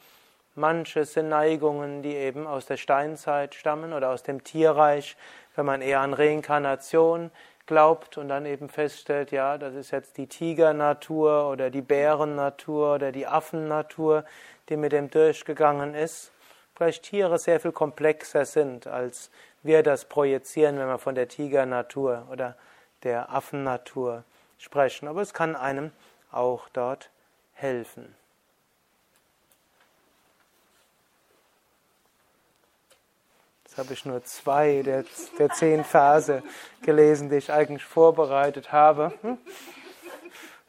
[0.56, 5.16] manches sind Neigungen, die eben aus der Steinzeit stammen oder aus dem Tierreich,
[5.56, 7.32] wenn man eher an Reinkarnation
[7.70, 13.14] glaubt und dann eben feststellt, ja, das ist jetzt die Tigernatur oder die Bärennatur oder
[13.14, 14.26] die Affennatur,
[14.68, 16.34] die mit dem durchgegangen ist
[16.80, 19.32] vielleicht Tiere sehr viel komplexer sind, als
[19.64, 22.56] wir das projizieren, wenn wir von der Tigernatur oder
[23.04, 24.24] der Affennatur
[24.58, 25.10] sprechen.
[25.10, 25.92] Aber es kann einem
[26.32, 27.10] auch dort
[27.52, 28.16] helfen.
[33.80, 35.06] Habe ich nur zwei der,
[35.40, 36.44] der zehn Verse
[36.82, 39.14] gelesen, die ich eigentlich vorbereitet habe.
[39.22, 39.38] Hm?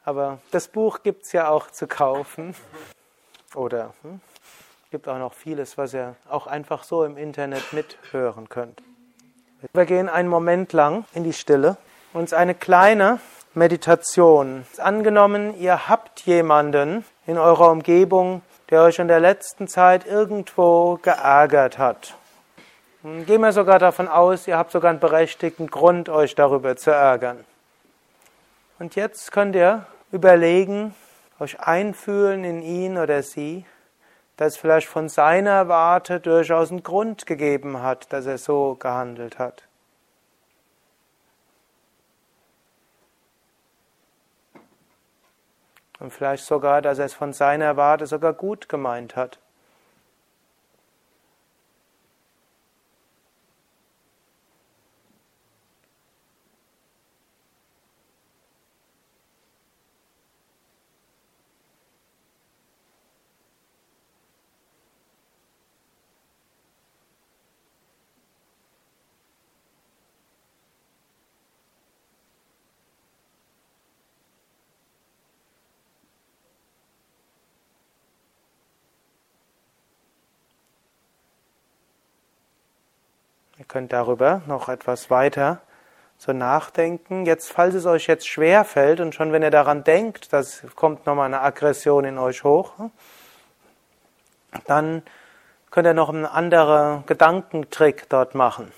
[0.05, 2.55] Aber das Buch gibt es ja auch zu kaufen.
[3.53, 4.21] Oder hm?
[4.89, 8.81] gibt auch noch vieles, was ihr auch einfach so im Internet mithören könnt.
[9.73, 11.77] Wir gehen einen Moment lang in die Stille.
[12.13, 13.19] Uns eine kleine
[13.53, 14.65] Meditation.
[14.77, 21.77] Angenommen, ihr habt jemanden in eurer Umgebung, der euch in der letzten Zeit irgendwo geärgert
[21.77, 22.15] hat.
[23.03, 27.43] Gehen wir sogar davon aus, ihr habt sogar einen berechtigten Grund, euch darüber zu ärgern.
[28.77, 30.93] Und jetzt könnt ihr überlegen,
[31.39, 33.65] euch einfühlen in ihn oder sie
[34.41, 39.67] dass vielleicht von seiner Warte durchaus einen Grund gegeben hat, dass er so gehandelt hat.
[45.99, 49.37] Und vielleicht sogar, dass er es von seiner Warte sogar gut gemeint hat.
[83.71, 85.61] Könnt darüber noch etwas weiter
[86.17, 87.25] so nachdenken.
[87.25, 91.05] Jetzt, falls es euch jetzt schwer fällt und schon wenn ihr daran denkt, dass kommt
[91.05, 92.73] nochmal eine Aggression in euch hoch,
[94.67, 95.03] dann
[95.71, 98.71] könnt ihr noch einen anderen Gedankentrick dort machen.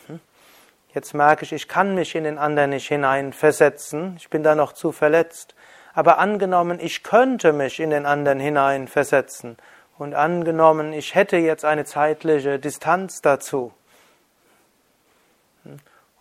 [0.94, 4.74] Jetzt merke ich, ich kann mich in den anderen nicht hineinversetzen, ich bin da noch
[4.74, 5.56] zu verletzt.
[5.96, 9.58] Aber angenommen, ich könnte mich in den anderen hineinversetzen
[9.98, 13.74] und angenommen, ich hätte jetzt eine zeitliche Distanz dazu,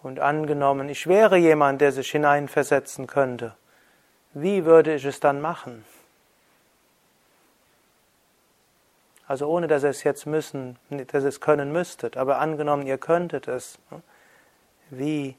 [0.03, 3.55] und angenommen, ich wäre jemand, der sich hineinversetzen könnte,
[4.35, 5.85] wie würde ich es dann machen?
[9.29, 12.99] Also ohne dass ihr es jetzt müssen, dass ihr es können müsstet, aber angenommen, ihr
[12.99, 14.03] könntet es, ne?
[14.91, 15.37] wie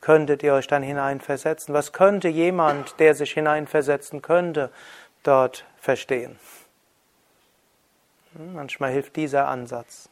[0.00, 1.74] könntet ihr euch dann hineinversetzen?
[1.74, 4.70] Was könnte jemand, der sich hineinversetzen könnte,
[5.22, 6.38] dort verstehen?
[8.36, 10.08] Hm, manchmal hilft dieser Ansatz.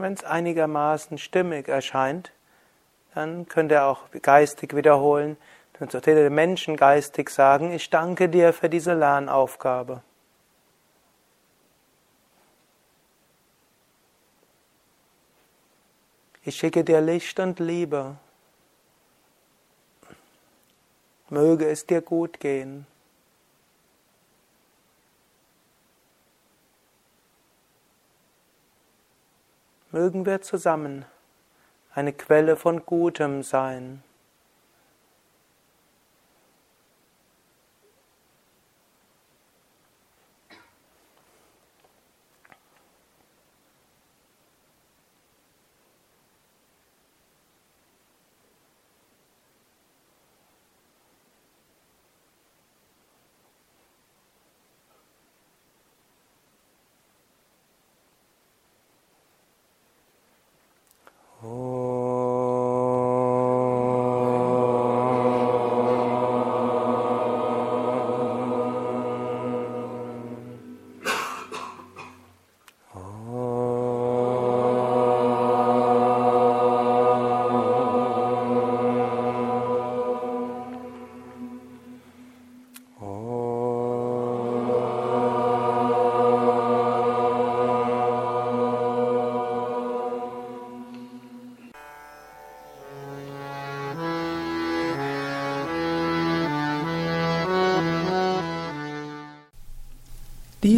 [0.00, 2.32] Wenn es einigermaßen stimmig erscheint,
[3.14, 5.36] dann könnt ihr auch geistig wiederholen.
[5.78, 10.02] Dann sollt ihr dem Menschen geistig sagen, ich danke dir für diese Lernaufgabe.
[16.42, 18.16] Ich schicke dir Licht und Liebe.
[21.28, 22.86] Möge es dir gut gehen.
[29.92, 31.04] Mögen wir zusammen
[31.92, 34.04] eine Quelle von Gutem sein.